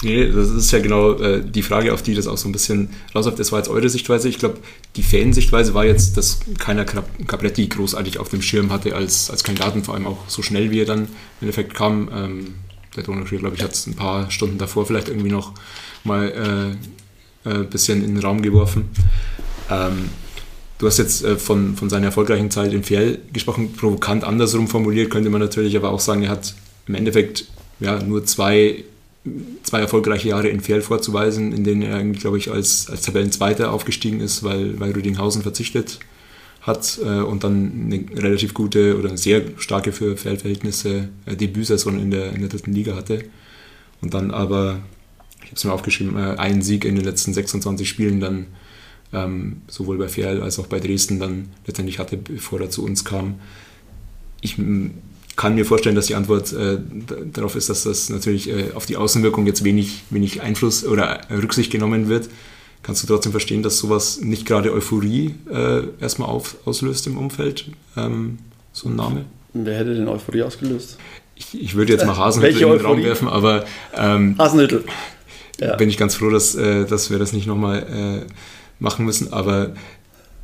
[0.04, 2.90] Nee, das ist ja genau äh, die Frage, auf die das auch so ein bisschen
[3.14, 3.40] rausläuft.
[3.40, 4.30] Das war jetzt eure Sichtweise.
[4.30, 4.58] Ich glaube,
[4.96, 9.84] die Fansichtweise war jetzt, dass keiner Capretti großartig auf dem Schirm hatte als, als Kandidaten,
[9.84, 11.10] vor allem auch so schnell, wie er dann im
[11.42, 12.10] Endeffekt kam.
[12.14, 12.56] Ähm,
[12.96, 15.54] der Donauschrier, glaube ich, hat es ein paar Stunden davor vielleicht irgendwie noch
[16.04, 16.76] mal
[17.46, 18.90] äh, ein äh, bisschen in den Raum geworfen.
[19.70, 20.10] Ähm,
[20.78, 25.10] du hast jetzt äh, von, von seiner erfolgreichen Zeit in Fjell gesprochen, provokant andersrum formuliert,
[25.10, 26.54] könnte man natürlich aber auch sagen, er hat
[26.88, 27.46] im Endeffekt
[27.80, 28.84] ja, nur zwei
[29.64, 34.20] zwei erfolgreiche Jahre in Fjell vorzuweisen, in denen er, glaube ich, als, als Tabellenzweiter aufgestiegen
[34.20, 36.00] ist, weil, weil Rüdinghausen verzichtet
[36.62, 42.12] hat äh, und dann eine relativ gute oder sehr starke für Fjell-Verhältnisse äh, Debütsaison in
[42.12, 43.26] der, in der dritten Liga hatte.
[44.02, 44.80] Und dann aber,
[45.42, 48.48] ich habe es mir aufgeschrieben, äh, einen Sieg in den letzten 26 Spielen dann
[49.12, 53.04] ähm, sowohl bei Fjell als auch bei Dresden dann letztendlich hatte, bevor er zu uns
[53.04, 53.36] kam.
[54.42, 54.58] Ich
[55.36, 56.78] kann mir vorstellen, dass die Antwort äh,
[57.34, 61.72] darauf ist, dass das natürlich äh, auf die Außenwirkung jetzt wenig, wenig Einfluss oder Rücksicht
[61.72, 62.30] genommen wird.
[62.84, 67.66] Kannst du trotzdem verstehen, dass sowas nicht gerade Euphorie äh, erstmal auf, auslöst im Umfeld,
[67.96, 68.40] ähm,
[68.74, 69.26] so ein Name?
[69.54, 70.98] Wer hätte denn Euphorie ausgelöst?
[71.36, 73.66] Ich, ich würde jetzt mal Hasenhüttel in den Raum werfen, aber
[73.96, 74.84] ähm, Hasenhüttel.
[75.60, 75.76] Ja.
[75.76, 78.34] Bin ich ganz froh, dass, äh, dass wir das nicht nochmal äh,
[78.80, 79.76] machen müssen, aber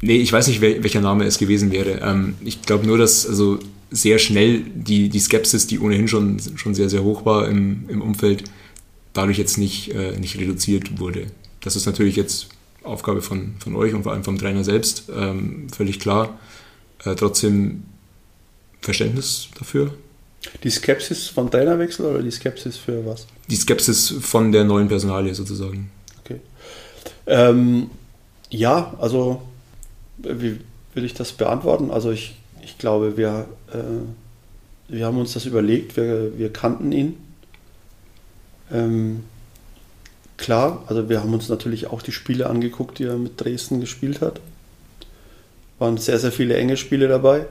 [0.02, 2.02] nee, ich weiß nicht, wel, welcher Name es gewesen wäre.
[2.04, 3.58] Ähm, ich glaube nur, dass also
[3.90, 8.02] sehr schnell die, die Skepsis, die ohnehin schon, schon sehr, sehr hoch war im, im
[8.02, 8.44] Umfeld,
[9.14, 11.28] dadurch jetzt nicht, äh, nicht reduziert wurde.
[11.62, 12.48] Das ist natürlich jetzt
[12.84, 16.40] Aufgabe von, von euch und vor allem vom Trainer selbst, ähm, völlig klar.
[17.04, 17.84] Äh, trotzdem
[18.82, 19.94] Verständnis dafür.
[20.64, 23.28] Die Skepsis vom Trainerwechsel oder die Skepsis für was?
[23.50, 25.90] Die Skepsis von der neuen Personalie sozusagen.
[26.24, 26.40] Okay.
[27.26, 27.90] Ähm,
[28.50, 29.42] ja, also
[30.18, 30.60] wie
[30.94, 31.92] will ich das beantworten?
[31.92, 32.36] Also ich
[32.68, 37.18] ich glaube, wir, äh, wir haben uns das überlegt, wir, wir kannten ihn.
[38.70, 39.24] Ähm,
[40.38, 44.22] klar, also wir haben uns natürlich auch die Spiele angeguckt, die er mit Dresden gespielt
[44.22, 44.40] hat.
[45.80, 47.46] Waren sehr, sehr viele enge Spiele dabei.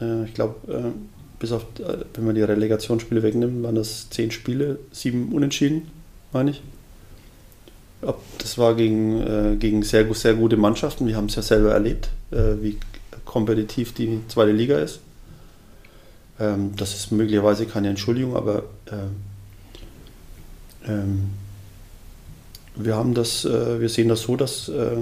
[0.00, 0.90] Äh, ich glaube, äh,
[1.38, 5.88] bis auf, äh, wenn man die Relegationsspiele wegnimmt, waren das zehn Spiele, sieben Unentschieden,
[6.32, 6.62] meine ich.
[8.38, 11.06] Das war gegen, gegen sehr, sehr gute Mannschaften.
[11.06, 12.76] Wir haben es ja selber erlebt, wie
[13.24, 14.98] kompetitiv die zweite Liga ist.
[16.40, 19.16] Ähm, das ist möglicherweise keine Entschuldigung, aber ähm,
[20.88, 21.30] ähm,
[22.74, 24.96] wir haben das, äh, wir sehen das so, dass, äh,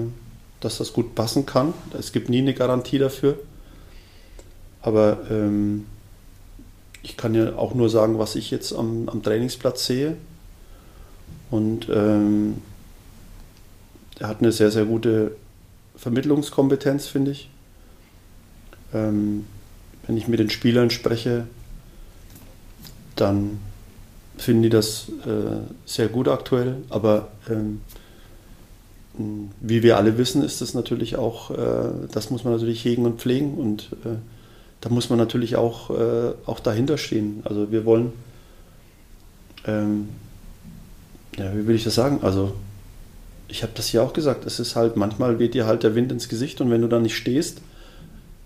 [0.60, 1.74] dass das gut passen kann.
[1.98, 3.38] Es gibt nie eine Garantie dafür.
[4.82, 5.86] Aber ähm,
[7.02, 10.16] ich kann ja auch nur sagen, was ich jetzt am, am Trainingsplatz sehe.
[11.50, 12.58] Und ähm,
[14.18, 15.36] er hat eine sehr, sehr gute
[15.96, 17.50] Vermittlungskompetenz, finde ich.
[18.92, 19.46] Ähm,
[20.06, 21.46] wenn ich mit den Spielern spreche,
[23.16, 23.58] dann
[24.40, 26.76] finden die das äh, sehr gut aktuell.
[26.88, 27.80] Aber ähm,
[29.60, 33.20] wie wir alle wissen, ist das natürlich auch, äh, das muss man natürlich hegen und
[33.20, 34.16] pflegen und äh,
[34.80, 37.42] da muss man natürlich auch, äh, auch dahinter stehen.
[37.44, 38.12] Also wir wollen,
[39.66, 40.08] ähm,
[41.36, 42.20] ja, wie will ich das sagen?
[42.22, 42.52] Also
[43.48, 46.12] ich habe das hier auch gesagt, es ist halt, manchmal weht dir halt der Wind
[46.12, 47.60] ins Gesicht und wenn du da nicht stehst,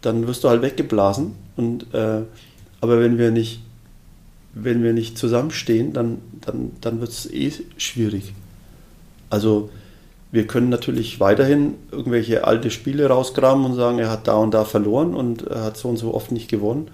[0.01, 1.34] dann wirst du halt weggeblasen.
[1.57, 2.22] Und, äh,
[2.80, 3.61] aber wenn wir nicht,
[4.55, 8.32] wenn wir nicht zusammenstehen, dann, dann, dann wird es eh schwierig.
[9.30, 9.70] Also
[10.30, 14.64] wir können natürlich weiterhin irgendwelche alte Spiele rausgraben und sagen, er hat da und da
[14.64, 16.88] verloren und er hat so und so oft nicht gewonnen.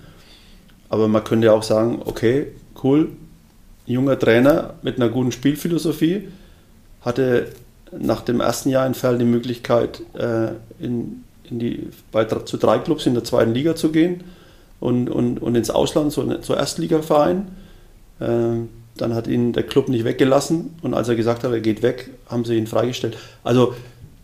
[0.89, 2.49] Aber man könnte auch sagen, okay,
[2.83, 3.09] cool,
[3.87, 6.29] junger Trainer mit einer guten Spielphilosophie,
[7.03, 7.49] hatte
[7.99, 12.79] nach dem ersten Jahr in Ferl die Möglichkeit, äh, in in die, bei, zu drei
[12.79, 14.25] Clubs in der zweiten Liga zu gehen
[14.81, 17.49] und, und, und ins Ausland zu, zur Erstligaverein.
[18.21, 21.83] Ähm, dann hat ihn der Club nicht weggelassen und als er gesagt hat, er geht
[21.83, 23.17] weg, haben sie ihn freigestellt.
[23.45, 23.75] Also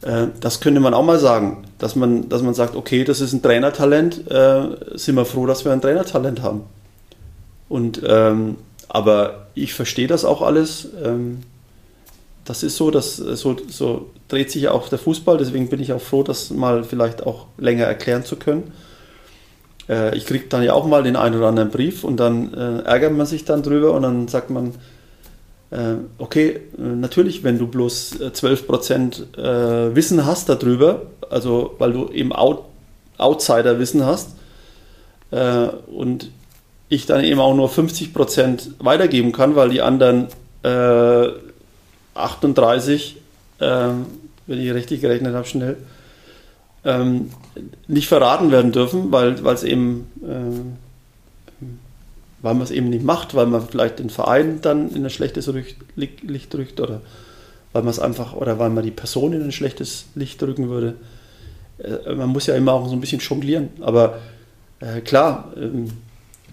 [0.03, 3.33] äh, das könnte man auch mal sagen, dass man, dass man sagt, okay, das ist
[3.33, 6.63] ein Trainertalent, äh, sind wir froh, dass wir ein Trainertalent haben.
[7.69, 8.57] Und ähm,
[8.89, 10.89] aber ich verstehe das auch alles.
[11.03, 11.41] Ähm,
[12.45, 16.01] das ist so, dass so, so dreht sich auch der Fußball, deswegen bin ich auch
[16.01, 18.73] froh, das mal vielleicht auch länger erklären zu können.
[19.89, 22.81] Äh, ich kriege dann ja auch mal den einen oder anderen Brief und dann äh,
[22.83, 24.75] ärgert man sich dann drüber und dann sagt man,
[25.71, 31.93] äh, okay, äh, natürlich, wenn du bloß 12% äh, äh, Wissen hast darüber, also weil
[31.93, 32.65] du eben Out
[33.19, 34.33] Outsider-Wissen hast
[35.31, 36.31] und
[36.91, 40.27] ich dann eben auch nur 50% weitergeben kann, weil die anderen
[42.15, 43.17] 38,
[43.59, 44.05] wenn
[44.47, 45.79] ich richtig gerechnet habe, schnell,
[46.87, 47.31] ähm,
[47.87, 50.07] nicht verraten werden dürfen, weil es eben
[52.47, 55.51] weil man es eben nicht macht, weil man vielleicht den Verein dann in ein schlechtes
[55.97, 57.01] Licht drückt oder
[57.73, 60.95] weil man es einfach oder weil man die Person in ein schlechtes Licht drücken würde.
[61.79, 63.69] Äh, man muss ja immer auch so ein bisschen jonglieren.
[63.81, 64.19] Aber
[64.81, 65.89] äh, klar, ähm,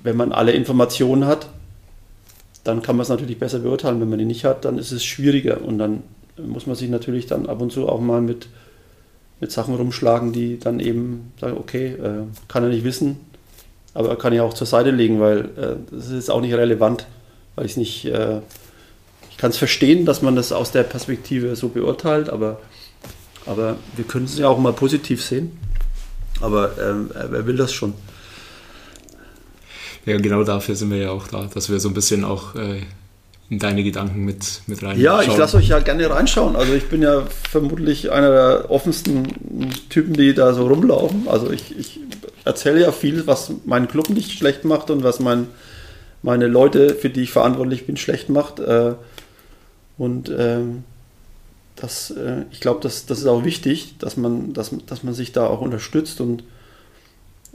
[0.03, 1.47] wenn man alle Informationen hat,
[2.63, 4.01] dann kann man es natürlich besser beurteilen.
[4.01, 6.03] Wenn man die nicht hat, dann ist es schwieriger und dann
[6.37, 8.47] muss man sich natürlich dann ab und zu auch mal mit,
[9.43, 13.17] mit Sachen rumschlagen, die dann eben sagen, okay, äh, kann er nicht wissen,
[13.93, 17.07] aber kann ich auch zur Seite legen, weil äh, das ist auch nicht relevant,
[17.55, 18.39] weil ich nicht, äh,
[19.29, 22.61] ich kann es verstehen, dass man das aus der Perspektive so beurteilt, aber,
[23.45, 25.59] aber wir können es ja auch mal positiv sehen.
[26.39, 27.93] Aber ähm, wer will das schon?
[30.05, 32.83] Ja, genau dafür sind wir ja auch da, dass wir so ein bisschen auch äh,
[33.53, 34.99] in deine Gedanken mit, mit rein.
[34.99, 36.55] Ja, ich lasse euch ja gerne reinschauen.
[36.55, 39.27] Also ich bin ja vermutlich einer der offensten
[39.89, 41.27] Typen, die da so rumlaufen.
[41.27, 41.99] Also ich, ich
[42.45, 45.47] erzähle ja viel, was meinen Club nicht schlecht macht und was mein,
[46.23, 48.59] meine Leute, für die ich verantwortlich bin, schlecht macht.
[48.59, 48.93] Äh,
[49.99, 50.83] und ähm,
[51.75, 55.31] das, äh, ich glaube, das, das ist auch wichtig, dass man, dass, dass man sich
[55.31, 56.43] da auch unterstützt und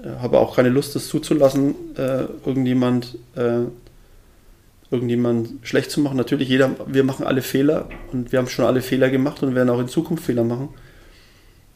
[0.01, 3.19] äh, habe auch keine Lust, das zuzulassen, irgendjemand
[4.91, 6.17] irgendjemand schlecht zu machen.
[6.17, 9.69] Natürlich, jeder, wir machen alle Fehler und wir haben schon alle Fehler gemacht und werden
[9.71, 10.71] auch in Zukunft Fehler machen.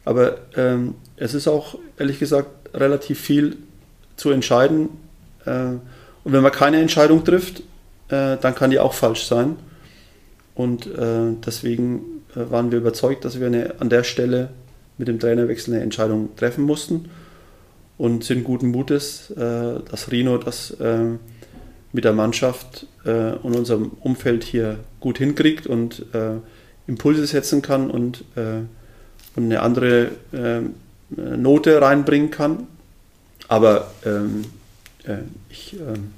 [0.04, 3.58] Aber ähm, es ist auch, ehrlich gesagt, relativ viel
[4.16, 4.88] zu entscheiden.
[5.44, 5.74] Äh,
[6.24, 7.60] und wenn man keine Entscheidung trifft,
[8.08, 9.56] äh, dann kann die auch falsch sein.
[10.54, 14.50] Und äh, deswegen äh, waren wir überzeugt, dass wir eine, an der Stelle
[14.98, 17.10] mit dem Trainerwechsel eine Entscheidung treffen mussten
[17.98, 21.16] und sind guten Mutes, äh, dass Rino das äh,
[21.92, 26.36] mit der Mannschaft äh, und unserem Umfeld hier gut hinkriegt und äh,
[26.86, 28.62] Impulse setzen kann und, äh,
[29.36, 30.60] und eine andere äh,
[31.16, 32.66] Note reinbringen kann.
[33.48, 34.44] Aber ähm,
[35.04, 35.18] äh,
[35.50, 36.12] ich, ähm,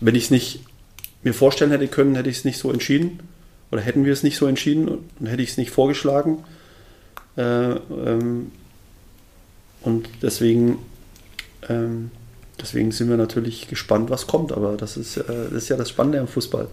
[0.00, 0.60] wenn ich es nicht
[1.22, 3.20] mir vorstellen hätte können, hätte ich es nicht so entschieden
[3.70, 6.44] oder hätten wir es nicht so entschieden und hätte ich es nicht vorgeschlagen.
[7.36, 8.52] Äh, ähm,
[9.82, 10.78] und deswegen
[11.68, 12.10] ähm,
[12.60, 14.52] deswegen sind wir natürlich gespannt, was kommt.
[14.52, 16.68] Aber das ist, äh, das ist ja das Spannende am Fußball.